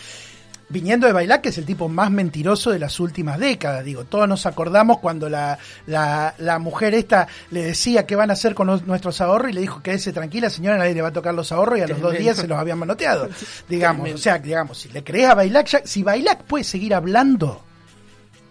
Viniendo 0.71 1.07
de 1.07 1.13
Bailac, 1.13 1.41
que 1.41 1.49
es 1.49 1.57
el 1.57 1.65
tipo 1.65 1.89
más 1.89 2.11
mentiroso 2.11 2.69
de 2.69 2.77
las 2.77 2.99
últimas 2.99 3.39
décadas. 3.39 3.83
Digo, 3.83 4.03
todos 4.05 4.29
nos 4.29 4.45
acordamos 4.45 4.99
cuando 4.99 5.27
la, 5.27 5.57
la, 5.87 6.35
la 6.37 6.59
mujer 6.59 6.93
esta 6.93 7.27
le 7.49 7.63
decía 7.63 8.05
qué 8.05 8.15
van 8.15 8.29
a 8.29 8.33
hacer 8.33 8.53
con 8.53 8.67
los- 8.67 8.85
nuestros 8.85 9.19
ahorros 9.19 9.49
y 9.49 9.53
le 9.53 9.61
dijo, 9.61 9.81
quédese 9.81 10.13
tranquila, 10.13 10.47
señora, 10.51 10.77
nadie 10.77 10.93
le 10.93 11.01
va 11.01 11.07
a 11.07 11.11
tocar 11.13 11.33
los 11.33 11.51
ahorros 11.51 11.79
y 11.79 11.81
a 11.81 11.87
los 11.87 11.99
dos 11.99 12.15
días 12.15 12.37
se 12.37 12.47
los 12.47 12.55
habían 12.59 12.77
manoteado. 12.77 13.27
digamos, 13.67 14.01
Tremendo. 14.03 14.19
o 14.19 14.21
sea, 14.21 14.37
digamos, 14.37 14.77
si 14.77 14.89
le 14.89 15.03
crees 15.03 15.29
a 15.29 15.33
Bailac, 15.33 15.65
ya- 15.65 15.81
si 15.85 16.03
Bailac 16.03 16.43
puede 16.43 16.63
seguir 16.63 16.93
hablando 16.93 17.63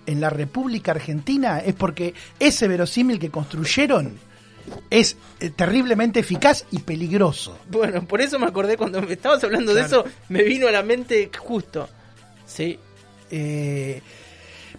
en 0.06 0.20
la 0.20 0.30
República 0.30 0.90
Argentina 0.90 1.60
es 1.60 1.74
porque 1.74 2.14
ese 2.40 2.66
verosímil 2.66 3.20
que 3.20 3.30
construyeron 3.30 4.18
es 4.90 5.16
eh, 5.40 5.50
terriblemente 5.50 6.20
eficaz 6.20 6.64
y 6.70 6.80
peligroso. 6.80 7.58
Bueno, 7.70 8.04
por 8.06 8.20
eso 8.20 8.38
me 8.38 8.46
acordé 8.46 8.76
cuando 8.76 9.00
me 9.02 9.12
estabas 9.12 9.42
hablando 9.44 9.74
de 9.74 9.82
eso, 9.82 10.04
me 10.28 10.42
vino 10.42 10.68
a 10.68 10.72
la 10.72 10.82
mente 10.82 11.30
justo. 11.36 11.88
Sí, 12.46 12.78
Eh, 13.30 14.00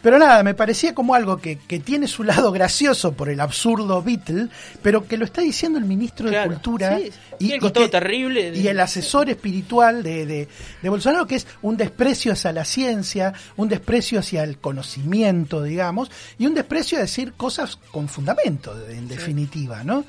pero 0.01 0.17
nada, 0.17 0.43
me 0.43 0.53
parecía 0.53 0.95
como 0.95 1.13
algo 1.15 1.37
que, 1.37 1.57
que 1.57 1.79
tiene 1.79 2.07
su 2.07 2.23
lado 2.23 2.51
gracioso 2.51 3.13
por 3.13 3.29
el 3.29 3.39
absurdo 3.39 4.01
Beatle, 4.01 4.47
pero 4.81 5.07
que 5.07 5.17
lo 5.17 5.25
está 5.25 5.41
diciendo 5.41 5.77
el 5.79 5.85
ministro 5.85 6.29
Claro, 6.29 6.49
de 6.49 6.55
Cultura 6.55 6.97
sí, 6.97 7.11
tiene 7.37 7.55
el 7.65 7.89
terrible 7.89 8.51
de- 8.51 8.59
y 8.59 8.67
el 8.67 8.79
asesor 8.79 9.29
espiritual 9.29 10.01
de, 10.03 10.25
de, 10.25 10.47
de 10.81 10.89
Bolsonaro, 10.89 11.27
que 11.27 11.35
es 11.35 11.47
un 11.61 11.75
desprecio 11.77 12.33
hacia 12.33 12.51
la 12.53 12.65
ciencia, 12.65 13.33
un 13.57 13.67
desprecio 13.69 14.19
hacia 14.19 14.43
el 14.43 14.57
conocimiento, 14.57 15.63
digamos, 15.63 16.09
y 16.37 16.45
un 16.45 16.53
desprecio 16.53 16.97
a 16.97 17.01
decir 17.01 17.33
cosas 17.33 17.77
con 17.91 18.07
fundamento, 18.07 18.75
en 18.89 19.07
definitiva, 19.07 19.83
¿no? 19.83 20.05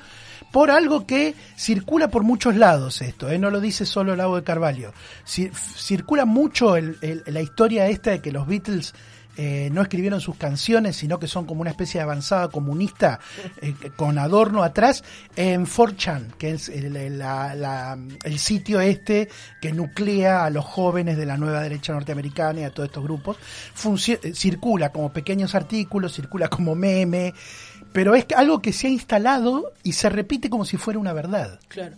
por 0.51 0.69
algo 0.69 1.07
que 1.07 1.33
circula 1.55 2.09
por 2.09 2.23
muchos 2.23 2.57
lados 2.57 3.01
esto, 3.01 3.29
¿eh? 3.29 3.37
no 3.39 3.49
lo 3.49 3.61
dice 3.61 3.85
solo 3.85 4.17
Lago 4.17 4.35
de 4.35 4.43
Carvalho. 4.43 4.91
Cir- 5.25 5.53
circula 5.53 6.25
mucho 6.25 6.75
el- 6.75 6.97
el- 7.01 7.23
la 7.27 7.41
historia 7.41 7.87
esta 7.87 8.11
de 8.11 8.21
que 8.21 8.33
los 8.33 8.45
Beatles 8.47 8.93
eh, 9.43 9.69
no 9.71 9.81
escribieron 9.81 10.21
sus 10.21 10.35
canciones, 10.35 10.95
sino 10.97 11.17
que 11.17 11.25
son 11.25 11.45
como 11.47 11.61
una 11.61 11.71
especie 11.71 11.97
de 11.99 12.03
avanzada 12.03 12.49
comunista 12.49 13.19
eh, 13.61 13.73
con 13.95 14.19
adorno 14.19 14.61
atrás 14.61 15.03
en 15.35 15.65
4chan, 15.65 16.33
que 16.37 16.51
es 16.51 16.69
el, 16.69 17.17
la- 17.17 17.55
la- 17.55 17.97
el 18.23 18.37
sitio 18.37 18.79
este 18.81 19.29
que 19.59 19.71
nuclea 19.71 20.45
a 20.45 20.49
los 20.51 20.63
jóvenes 20.65 21.17
de 21.17 21.25
la 21.25 21.37
nueva 21.37 21.61
derecha 21.61 21.91
norteamericana 21.93 22.59
y 22.59 22.63
a 22.65 22.69
todos 22.69 22.89
estos 22.89 23.03
grupos. 23.03 23.37
Eh, 24.07 24.33
circula 24.35 24.91
como 24.91 25.11
pequeños 25.11 25.55
artículos, 25.55 26.13
circula 26.13 26.47
como 26.47 26.75
meme, 26.75 27.33
pero 27.93 28.13
es 28.13 28.25
algo 28.35 28.61
que 28.61 28.73
se 28.73 28.87
ha 28.87 28.89
instalado 28.91 29.73
y 29.81 29.93
se 29.93 30.09
repite 30.09 30.49
como 30.51 30.65
si 30.65 30.77
fuera 30.77 30.99
una 30.99 31.13
verdad. 31.13 31.59
claro. 31.67 31.95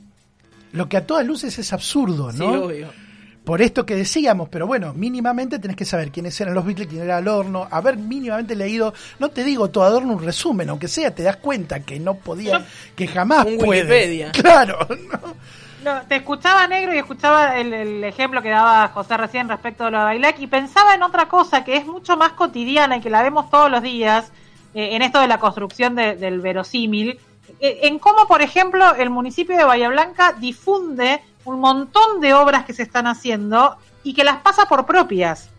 Lo 0.72 0.90
que 0.90 0.98
a 0.98 1.06
todas 1.06 1.24
luces 1.28 1.60
es 1.60 1.72
absurdo, 1.72 2.32
Sí, 2.32 2.40
¿no? 2.40 2.64
obvio. 2.64 2.90
Por 3.44 3.62
esto 3.62 3.86
que 3.86 3.96
decíamos, 3.96 4.48
pero 4.50 4.66
bueno, 4.68 4.94
mínimamente 4.94 5.60
tenés 5.60 5.76
que 5.78 5.86
saber 5.86 6.12
quiénes 6.12 6.40
eran 6.40 6.54
los 6.54 6.66
Beatles, 6.66 6.88
quién 6.88 7.04
era 7.04 7.18
Adorno, 7.18 7.68
haber 7.70 7.98
mínimamente 7.98 8.56
leído, 8.56 8.94
no 9.20 9.30
te 9.30 9.44
digo 9.44 9.70
todo 9.70 9.84
Adorno 9.84 10.14
un 10.14 10.24
resumen, 10.24 10.70
aunque 10.70 10.88
sea, 10.88 11.14
te 11.14 11.24
das 11.24 11.38
cuenta 11.38 11.82
que 11.82 12.00
no 12.00 12.16
podía, 12.16 12.66
que 12.96 13.08
jamás 13.08 13.46
Un 13.46 13.58
puede. 13.58 13.82
Wikipedia. 13.82 14.32
Claro, 14.34 14.80
¿no? 14.90 15.34
No, 15.84 16.02
te 16.08 16.16
escuchaba 16.16 16.66
negro 16.68 16.94
y 16.94 16.98
escuchaba 17.00 17.58
el, 17.58 17.74
el 17.74 18.04
ejemplo 18.06 18.42
que 18.42 18.50
daba 18.50 18.88
José 18.88 19.18
recién 19.18 19.50
respecto 19.50 19.84
de 19.84 19.92
lo 19.92 19.98
de 20.00 20.04
Bailac 20.06 20.40
y 20.40 20.48
pensaba 20.48 20.96
en 20.96 21.04
otra 21.04 21.28
cosa 21.28 21.66
que 21.66 21.76
es 21.76 21.86
mucho 21.86 22.16
más 22.16 22.32
cotidiana 22.32 22.96
y 22.96 23.02
que 23.02 23.10
la 23.10 23.22
vemos 23.22 23.50
todos 23.50 23.70
los 23.70 23.82
días 23.84 24.32
eh, 24.74 24.96
en 24.96 25.02
esto 25.02 25.20
de 25.20 25.28
la 25.28 25.40
construcción 25.40 25.94
de- 25.96 26.16
del 26.16 26.40
verosímil, 26.40 27.20
eh, 27.60 27.80
en 27.84 28.00
cómo, 28.00 28.26
por 28.30 28.42
ejemplo, 28.42 28.96
el 28.96 29.10
municipio 29.10 29.58
de 29.58 29.66
Bahía 29.66 29.90
Blanca 29.90 30.34
difunde 30.40 31.20
un 31.46 31.60
montón 31.60 32.20
de 32.22 32.34
obras 32.34 32.66
que 32.66 32.74
se 32.74 32.84
están 32.84 33.08
haciendo 33.08 33.78
y 34.04 34.14
que 34.14 34.24
las 34.24 34.38
pasa 34.38 34.66
por 34.66 34.86
propias. 34.86 35.50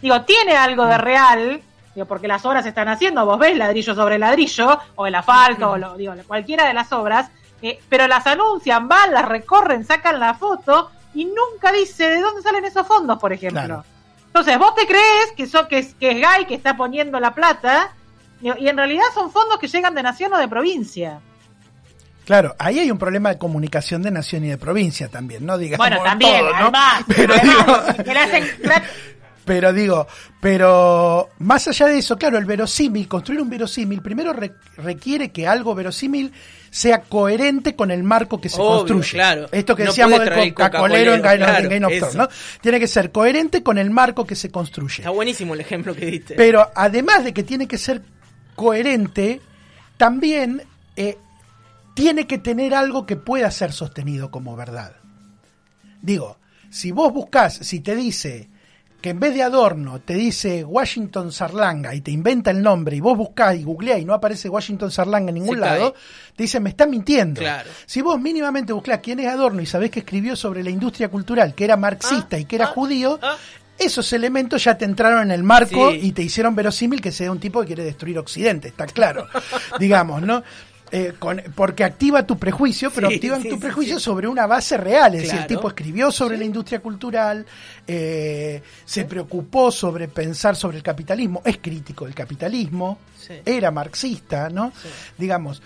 Digo, 0.00 0.22
tiene 0.22 0.56
algo 0.56 0.84
de 0.86 0.98
real, 0.98 1.62
digo, 1.94 2.06
porque 2.06 2.28
las 2.28 2.44
obras 2.44 2.62
se 2.64 2.68
están 2.70 2.88
haciendo, 2.88 3.24
vos 3.24 3.38
ves 3.38 3.56
ladrillo 3.56 3.94
sobre 3.94 4.18
ladrillo, 4.18 4.78
o 4.96 5.06
el 5.06 5.14
asfalto, 5.14 5.70
o 5.72 5.78
lo, 5.78 5.96
digo, 5.96 6.14
cualquiera 6.26 6.66
de 6.66 6.74
las 6.74 6.92
obras, 6.92 7.30
eh, 7.62 7.80
pero 7.88 8.06
las 8.06 8.26
anuncian, 8.26 8.88
van, 8.88 9.12
las 9.12 9.26
recorren, 9.26 9.84
sacan 9.86 10.20
la 10.20 10.34
foto 10.34 10.90
y 11.14 11.24
nunca 11.24 11.72
dice 11.72 12.10
de 12.10 12.20
dónde 12.20 12.42
salen 12.42 12.64
esos 12.64 12.86
fondos, 12.86 13.18
por 13.18 13.32
ejemplo. 13.32 13.60
Claro. 13.62 13.84
Entonces, 14.26 14.58
vos 14.58 14.74
te 14.74 14.86
crees 14.86 15.32
que, 15.36 15.46
so- 15.46 15.68
que, 15.68 15.78
es, 15.78 15.94
que 15.94 16.10
es 16.10 16.16
Guy 16.16 16.46
que 16.46 16.54
está 16.54 16.76
poniendo 16.76 17.20
la 17.20 17.32
plata 17.32 17.92
y, 18.42 18.46
y 18.64 18.68
en 18.68 18.76
realidad 18.76 19.04
son 19.14 19.30
fondos 19.30 19.58
que 19.58 19.68
llegan 19.68 19.94
de 19.94 20.02
nación 20.02 20.34
o 20.34 20.38
de 20.38 20.48
provincia. 20.48 21.20
Claro, 22.24 22.54
ahí 22.58 22.78
hay 22.78 22.90
un 22.90 22.98
problema 22.98 23.28
de 23.30 23.38
comunicación 23.38 24.02
de 24.02 24.10
nación 24.10 24.44
y 24.44 24.48
de 24.48 24.56
provincia 24.58 25.08
también, 25.08 25.44
¿no? 25.44 25.58
Digamos 25.58 25.86
Bueno, 25.86 26.02
también, 26.02 26.40
todo, 26.40 26.50
¿no? 26.50 26.56
además, 26.56 27.04
Pero 27.16 27.34
además, 27.34 27.96
digo, 27.96 28.18
hacen 28.20 28.44
Pero 29.44 29.72
digo, 29.74 30.06
pero 30.40 31.28
más 31.40 31.68
allá 31.68 31.86
de 31.86 31.98
eso, 31.98 32.16
claro, 32.16 32.38
el 32.38 32.46
verosímil, 32.46 33.06
construir 33.08 33.42
un 33.42 33.50
verosímil, 33.50 34.00
primero 34.00 34.32
re- 34.32 34.54
requiere 34.78 35.32
que 35.32 35.46
algo 35.46 35.74
verosímil 35.74 36.32
sea 36.70 37.02
coherente 37.02 37.76
con 37.76 37.90
el 37.90 38.02
marco 38.02 38.40
que 38.40 38.48
se 38.48 38.58
Obvio, 38.60 38.78
construye. 38.78 39.10
claro. 39.12 39.46
Esto 39.52 39.76
que 39.76 39.84
No 39.84 39.90
decíamos 39.90 40.18
del 40.18 40.28
traer 40.28 40.54
Coca-Colero 40.54 41.14
en 41.14 41.20
Game, 41.22 41.68
Game 41.68 41.84
of 41.86 41.92
Thrones, 41.98 42.14
¿no? 42.16 42.28
Tiene 42.62 42.80
que 42.80 42.88
ser 42.88 43.12
coherente 43.12 43.62
con 43.62 43.76
el 43.76 43.90
marco 43.90 44.26
que 44.26 44.34
se 44.34 44.50
construye. 44.50 45.02
Está 45.02 45.10
buenísimo 45.10 45.52
el 45.54 45.60
ejemplo 45.60 45.94
que 45.94 46.06
diste. 46.06 46.34
Pero 46.36 46.70
además 46.74 47.22
de 47.22 47.34
que 47.34 47.42
tiene 47.42 47.68
que 47.68 47.76
ser 47.78 48.00
coherente, 48.56 49.40
también 49.98 50.62
eh, 50.96 51.18
tiene 51.94 52.26
que 52.26 52.38
tener 52.38 52.74
algo 52.74 53.06
que 53.06 53.16
pueda 53.16 53.50
ser 53.50 53.72
sostenido 53.72 54.30
como 54.30 54.56
verdad. 54.56 54.92
Digo, 56.02 56.38
si 56.70 56.90
vos 56.90 57.12
buscas, 57.12 57.54
si 57.54 57.80
te 57.80 57.94
dice 57.94 58.50
que 59.00 59.10
en 59.10 59.20
vez 59.20 59.34
de 59.34 59.42
Adorno 59.42 60.00
te 60.00 60.14
dice 60.14 60.64
Washington 60.64 61.30
Sarlanga 61.30 61.94
y 61.94 62.00
te 62.00 62.10
inventa 62.10 62.50
el 62.50 62.62
nombre 62.62 62.96
y 62.96 63.00
vos 63.00 63.16
buscás 63.18 63.54
y 63.54 63.62
googleás 63.62 64.00
y 64.00 64.04
no 64.06 64.14
aparece 64.14 64.48
Washington 64.48 64.90
Sarlanga 64.90 65.28
en 65.28 65.34
ningún 65.34 65.60
lado, 65.60 65.94
te 66.34 66.44
dicen 66.44 66.62
me 66.62 66.70
está 66.70 66.86
mintiendo. 66.86 67.40
Claro. 67.40 67.68
Si 67.84 68.00
vos 68.00 68.18
mínimamente 68.18 68.72
buscás 68.72 69.00
quién 69.02 69.20
es 69.20 69.26
Adorno 69.28 69.60
y 69.60 69.66
sabés 69.66 69.90
que 69.90 70.00
escribió 70.00 70.36
sobre 70.36 70.64
la 70.64 70.70
industria 70.70 71.08
cultural, 71.08 71.54
que 71.54 71.64
era 71.64 71.76
marxista 71.76 72.36
Ah, 72.36 72.40
y 72.40 72.46
que 72.46 72.56
era 72.56 72.64
ah, 72.64 72.68
judío, 72.74 73.18
ah. 73.22 73.36
esos 73.78 74.10
elementos 74.14 74.64
ya 74.64 74.76
te 74.78 74.86
entraron 74.86 75.22
en 75.24 75.32
el 75.32 75.42
marco 75.42 75.90
Sí. 75.92 75.98
y 76.02 76.12
te 76.12 76.22
hicieron 76.22 76.54
verosímil 76.54 77.02
que 77.02 77.12
sea 77.12 77.30
un 77.30 77.38
tipo 77.40 77.60
que 77.60 77.66
quiere 77.66 77.84
destruir 77.84 78.18
Occidente, 78.18 78.68
está 78.68 78.86
claro, 78.86 79.26
digamos, 79.78 80.22
¿no? 80.22 80.42
Eh, 80.92 81.14
con- 81.18 81.42
porque 81.56 81.82
activa 81.82 82.24
tu 82.24 82.38
prejuicio, 82.38 82.90
pero 82.94 83.08
Sí, 83.08 83.14
activan 83.16 83.42
sí, 83.42 83.48
tu 83.48 83.58
prejuicio 83.58 83.98
sí. 83.98 84.04
sobre 84.04 84.28
una 84.28 84.46
base 84.46 84.76
real. 84.76 85.14
Es 85.16 85.22
decir, 85.22 85.40
el 85.40 85.46
tipo 85.46 85.66
escribió 85.68 86.12
sobre 86.12 86.36
la 86.36 86.44
industria 86.44 86.78
cultural, 86.80 87.44
eh, 87.86 88.62
se 88.84 89.04
preocupó 89.04 89.72
sobre 89.72 90.06
pensar 90.08 90.54
sobre 90.54 90.76
el 90.76 90.82
capitalismo, 90.82 91.42
es 91.44 91.58
crítico 91.58 92.04
del 92.04 92.14
capitalismo, 92.14 92.98
era 93.44 93.70
marxista, 93.70 94.50
¿no? 94.50 94.72
Digamos, 95.18 95.62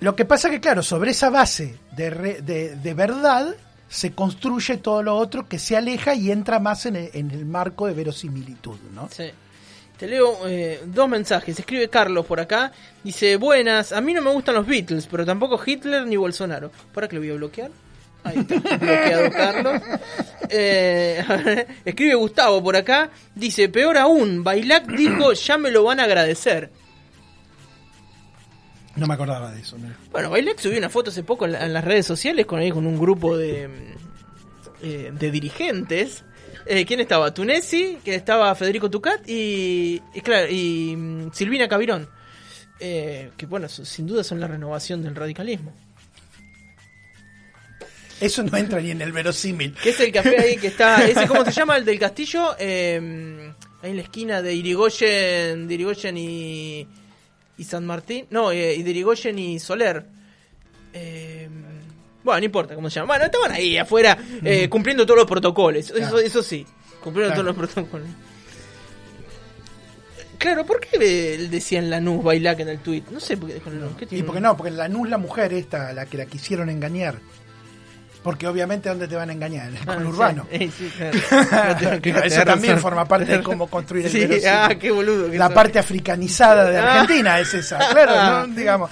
lo 0.00 0.16
que 0.16 0.24
pasa 0.24 0.48
que, 0.50 0.60
claro, 0.60 0.82
sobre 0.82 1.10
esa 1.12 1.28
base 1.30 1.76
de, 1.92 2.10
re- 2.10 2.40
de, 2.42 2.74
de 2.76 2.94
verdad 2.94 3.54
se 3.88 4.12
construye 4.12 4.78
todo 4.78 5.02
lo 5.02 5.16
otro 5.16 5.46
que 5.48 5.58
se 5.58 5.76
aleja 5.76 6.14
y 6.14 6.30
entra 6.32 6.58
más 6.58 6.84
en 6.86 6.96
el, 6.96 7.10
en 7.14 7.30
el 7.30 7.44
marco 7.46 7.86
de 7.86 7.94
verosimilitud, 7.94 8.78
¿no? 8.94 9.08
Sí. 9.14 9.30
Te 9.98 10.06
leo 10.06 10.46
eh, 10.46 10.80
dos 10.86 11.08
mensajes. 11.08 11.58
Escribe 11.58 11.88
Carlos 11.88 12.24
por 12.24 12.38
acá. 12.40 12.70
Dice, 13.02 13.36
buenas, 13.36 13.92
a 13.92 14.00
mí 14.00 14.14
no 14.14 14.22
me 14.22 14.30
gustan 14.30 14.54
los 14.54 14.66
Beatles, 14.66 15.06
pero 15.10 15.26
tampoco 15.26 15.60
Hitler 15.64 16.06
ni 16.06 16.16
Bolsonaro. 16.16 16.70
¿Para 16.94 17.08
qué 17.08 17.16
lo 17.16 17.22
voy 17.22 17.30
a 17.30 17.34
bloquear? 17.34 17.70
Ahí 18.24 18.38
está, 18.38 18.54
bloqueado 18.76 19.30
Carlos. 19.32 19.82
Eh, 20.50 21.66
escribe 21.84 22.14
Gustavo 22.14 22.62
por 22.62 22.76
acá. 22.76 23.10
Dice, 23.34 23.68
peor 23.68 23.98
aún, 23.98 24.44
Bailac 24.44 24.86
dijo, 24.86 25.32
ya 25.32 25.58
me 25.58 25.70
lo 25.72 25.82
van 25.84 25.98
a 25.98 26.04
agradecer. 26.04 26.70
No 28.96 29.06
me 29.06 29.14
acordaba 29.14 29.50
de 29.52 29.60
eso. 29.60 29.76
mira. 29.78 29.96
Bueno, 30.10 30.30
Bailac 30.30 30.58
subió 30.58 30.78
una 30.78 30.88
foto 30.88 31.10
hace 31.10 31.22
poco 31.22 31.44
en, 31.44 31.52
la- 31.52 31.64
en 31.66 31.72
las 31.72 31.84
redes 31.84 32.06
sociales 32.06 32.46
con, 32.46 32.58
ahí, 32.60 32.70
con 32.70 32.86
un 32.86 32.98
grupo 32.98 33.36
de, 33.36 33.68
eh, 34.82 35.10
de 35.12 35.30
dirigentes. 35.30 36.24
Eh, 36.70 36.84
¿Quién 36.84 37.00
estaba? 37.00 37.32
Tunesi, 37.32 37.98
que 38.04 38.14
estaba 38.14 38.54
Federico 38.54 38.90
Tucat 38.90 39.26
y, 39.26 40.02
y, 40.12 40.20
claro, 40.20 40.48
y 40.50 40.94
mm, 40.94 41.32
Silvina 41.32 41.66
Cabirón. 41.66 42.06
Eh, 42.78 43.30
que 43.38 43.46
bueno, 43.46 43.68
sin 43.68 44.06
duda 44.06 44.22
son 44.22 44.38
la 44.38 44.46
renovación 44.46 45.02
del 45.02 45.14
radicalismo. 45.14 45.72
Eso 48.20 48.42
no 48.42 48.56
entra 48.58 48.80
ni 48.80 48.90
en 48.90 49.00
el 49.00 49.12
verosímil. 49.12 49.74
Que 49.82 49.90
es 49.90 50.00
el 50.00 50.12
café 50.12 50.38
ahí 50.38 50.56
que 50.58 50.66
está. 50.66 51.04
Ese, 51.08 51.26
¿Cómo 51.26 51.44
se 51.44 51.52
llama? 51.52 51.76
El 51.78 51.86
del 51.86 51.98
castillo. 51.98 52.54
Eh, 52.58 53.50
ahí 53.80 53.90
en 53.90 53.96
la 53.96 54.02
esquina 54.02 54.42
de 54.42 54.54
Irigoyen, 54.54 55.68
de 55.68 55.74
Irigoyen 55.74 56.18
y, 56.18 56.86
y 57.56 57.64
San 57.64 57.86
Martín. 57.86 58.26
No, 58.28 58.50
eh, 58.52 58.74
y 58.74 58.82
de 58.82 58.90
Irigoyen 58.90 59.38
y 59.38 59.58
Soler. 59.58 60.04
Eh, 60.92 61.48
bueno, 62.24 62.40
no 62.40 62.44
importa 62.46 62.74
cómo 62.74 62.90
se 62.90 62.96
llama. 63.00 63.08
Bueno, 63.14 63.24
estaban 63.26 63.52
ahí 63.52 63.76
afuera 63.78 64.16
eh, 64.44 64.68
cumpliendo 64.68 65.04
todos 65.06 65.18
los 65.18 65.26
protocolos. 65.26 65.90
Eso, 65.90 66.18
eso 66.18 66.42
sí, 66.42 66.66
cumpliendo 67.02 67.34
Claro. 67.34 67.52
todos 67.52 67.56
los 67.66 67.72
protocolos. 67.74 68.08
Claro, 70.38 70.64
¿por 70.64 70.78
qué 70.80 70.90
eh, 71.00 71.48
decían 71.50 71.90
Lanús 71.90 72.22
Bailac 72.22 72.60
en 72.60 72.68
el 72.68 72.78
tweet? 72.78 73.02
No 73.10 73.18
sé 73.18 73.36
por 73.36 73.48
qué 73.48 73.54
dijo 73.54 73.70
Lanús. 73.70 73.96
¿Qué 73.98 74.04
Y 74.04 74.08
tiene? 74.08 74.24
porque 74.24 74.40
no, 74.40 74.56
porque 74.56 74.70
la 74.70 74.88
NUS, 74.88 75.08
la 75.08 75.18
mujer 75.18 75.52
esta, 75.52 75.92
la 75.92 76.06
que 76.06 76.16
la 76.16 76.26
quisieron 76.26 76.70
engañar. 76.70 77.18
Porque 78.22 78.46
obviamente, 78.48 78.88
¿dónde 78.88 79.06
te 79.06 79.14
van 79.14 79.30
a 79.30 79.32
engañar? 79.32 79.68
En 79.68 79.76
el 79.76 79.82
Ah, 79.86 79.94
conurbano. 79.94 80.46
sí, 80.52 80.70
sí, 80.76 80.92
claro. 80.96 81.18
No, 81.80 81.90
tenés- 82.00 82.24
Eso 82.24 82.42
también 82.44 82.74
razón. 82.74 82.82
forma 82.82 83.04
parte 83.06 83.36
de 83.38 83.42
cómo 83.42 83.68
construir 83.68 84.06
el 84.06 84.12
Sí, 84.12 84.44
ah, 84.46 84.70
qué 84.78 84.90
boludo. 84.90 85.30
que 85.30 85.38
La 85.38 85.48
parte 85.50 85.78
africanizada 85.78 86.68
de 86.68 86.78
Ah. 86.78 87.00
Argentina 87.00 87.38
es 87.38 87.54
esa, 87.54 87.78
claro, 87.78 88.46
¿no? 88.48 88.54
Digamos. 88.54 88.90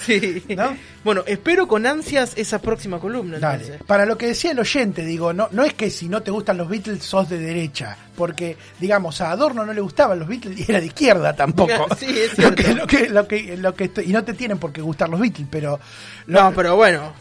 Bueno, 1.04 1.22
espero 1.26 1.66
con 1.68 1.86
ansias 1.86 2.32
esa 2.36 2.60
próxima 2.60 2.98
columna. 3.00 3.38
Dale. 3.38 3.78
Para 3.86 4.06
lo 4.06 4.16
que 4.16 4.28
decía 4.28 4.52
el 4.52 4.58
oyente, 4.60 5.04
digo, 5.04 5.32
no, 5.32 5.48
no 5.52 5.64
es 5.64 5.74
que 5.74 5.90
si 5.90 6.08
no 6.08 6.22
te 6.22 6.30
gustan 6.30 6.56
los 6.56 6.68
Beatles 6.68 7.02
sos 7.02 7.28
de 7.28 7.38
derecha, 7.38 7.96
porque, 8.16 8.56
digamos, 8.80 9.20
a 9.20 9.32
Adorno 9.32 9.66
no 9.66 9.72
le 9.72 9.80
gustaban 9.80 10.18
los 10.20 10.28
Beatles 10.28 10.58
y 10.58 10.70
era 10.70 10.80
de 10.80 10.86
izquierda 10.86 11.34
tampoco. 11.34 11.86
Sí, 11.98 12.06
es 12.08 12.38
Lo 12.38 12.54
que, 12.54 12.74
lo 12.74 12.86
que, 12.86 13.08
lo 13.08 13.26
que, 13.28 13.56
lo 13.56 13.74
que 13.74 13.84
estoy- 13.84 14.04
y 14.08 14.12
no 14.12 14.24
te 14.24 14.34
tienen 14.34 14.58
por 14.58 14.72
qué 14.72 14.80
gustar 14.80 15.08
los 15.08 15.20
Beatles, 15.20 15.46
pero 15.50 15.78
lo, 16.26 16.42
No, 16.42 16.52
pero 16.54 16.76
bueno, 16.76 17.12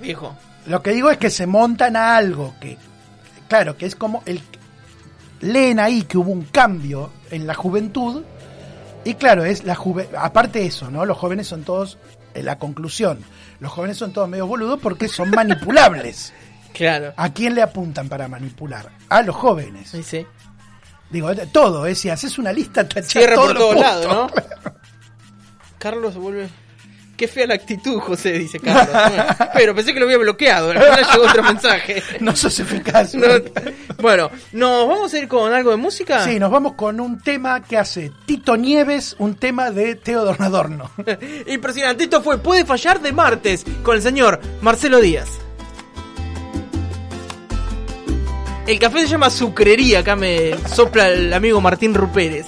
viejo. 0.00 0.36
Lo 0.66 0.82
que 0.82 0.92
digo 0.92 1.10
es 1.10 1.18
que 1.18 1.30
se 1.30 1.46
montan 1.46 1.96
a 1.96 2.16
algo 2.16 2.54
que, 2.60 2.78
claro, 3.48 3.76
que 3.76 3.86
es 3.86 3.96
como 3.96 4.22
el 4.26 4.40
leen 5.40 5.80
ahí 5.80 6.02
que 6.02 6.18
hubo 6.18 6.30
un 6.30 6.44
cambio 6.44 7.10
en 7.30 7.46
la 7.46 7.54
juventud 7.54 8.22
y 9.04 9.14
claro, 9.14 9.44
es 9.44 9.64
la 9.64 9.74
juve, 9.74 10.08
aparte 10.16 10.60
de 10.60 10.66
eso, 10.66 10.90
¿no? 10.90 11.04
Los 11.04 11.18
jóvenes 11.18 11.48
son 11.48 11.64
todos 11.64 11.98
en 12.34 12.44
la 12.44 12.58
conclusión. 12.58 13.18
Los 13.58 13.72
jóvenes 13.72 13.96
son 13.96 14.12
todos 14.12 14.28
medio 14.28 14.46
boludos 14.46 14.78
porque 14.80 15.08
son 15.08 15.30
manipulables. 15.34 16.32
Claro. 16.72 17.12
¿A 17.16 17.32
quién 17.32 17.54
le 17.54 17.62
apuntan 17.62 18.08
para 18.08 18.28
manipular? 18.28 18.90
A 19.08 19.22
los 19.22 19.34
jóvenes. 19.36 19.90
Sí, 19.90 20.02
sí. 20.02 20.26
Digo, 21.10 21.34
todo, 21.52 21.84
es 21.86 21.98
si 21.98 22.08
haces 22.08 22.38
una 22.38 22.52
lista, 22.52 22.88
te 22.88 23.02
Cierra 23.02 23.34
por 23.34 23.52
todos 23.54 23.74
puntos. 23.74 23.80
lados, 23.80 24.06
¿no? 24.06 24.72
Carlos 25.78 26.16
vuelve. 26.16 26.48
Qué 27.16 27.28
fea 27.28 27.46
la 27.46 27.54
actitud, 27.54 28.00
José, 28.00 28.32
dice 28.32 28.58
Carlos. 28.58 28.96
Pero 29.54 29.74
pensé 29.74 29.92
que 29.94 30.00
lo 30.00 30.06
había 30.06 30.18
bloqueado. 30.18 30.72
Final 30.72 31.04
llegó 31.12 31.24
otro 31.24 31.42
mensaje. 31.42 32.02
No 32.20 32.34
sos 32.34 32.58
eficaz. 32.58 33.14
No- 33.14 33.26
bueno, 33.98 34.30
¿nos 34.52 34.88
vamos 34.88 35.12
a 35.14 35.18
ir 35.18 35.28
con 35.28 35.52
algo 35.52 35.70
de 35.70 35.76
música? 35.76 36.24
Sí, 36.24 36.38
nos 36.40 36.50
vamos 36.50 36.72
con 36.74 36.98
un 37.00 37.20
tema 37.20 37.62
que 37.62 37.76
hace 37.78 38.10
Tito 38.26 38.56
Nieves, 38.56 39.14
un 39.18 39.34
tema 39.36 39.70
de 39.70 39.94
Teodoro 39.96 40.42
Adorno. 40.42 40.90
Impresionante. 41.46 42.04
Esto 42.04 42.22
fue 42.22 42.38
Puede 42.38 42.64
fallar 42.64 43.00
de 43.00 43.12
martes 43.12 43.64
con 43.82 43.94
el 43.96 44.02
señor 44.02 44.40
Marcelo 44.60 45.00
Díaz. 45.00 45.28
El 48.66 48.78
café 48.78 49.00
se 49.00 49.08
llama 49.08 49.30
Sucrería. 49.30 50.00
Acá 50.00 50.16
me 50.16 50.52
sopla 50.68 51.08
el 51.08 51.32
amigo 51.32 51.60
Martín 51.60 51.94
Rupérez. 51.94 52.46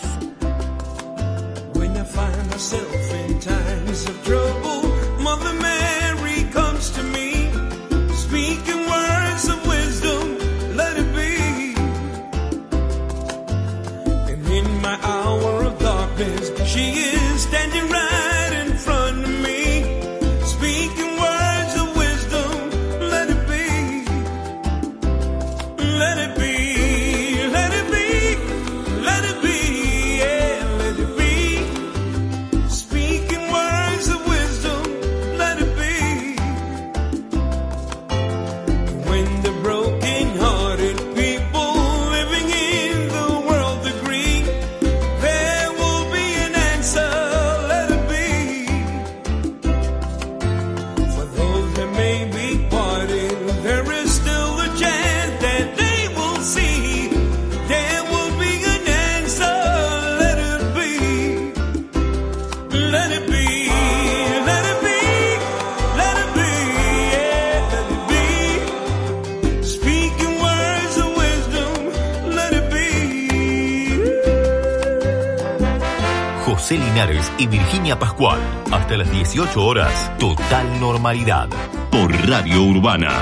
Por 81.91 82.11
Radio 82.27 82.63
Urbana. 82.65 83.11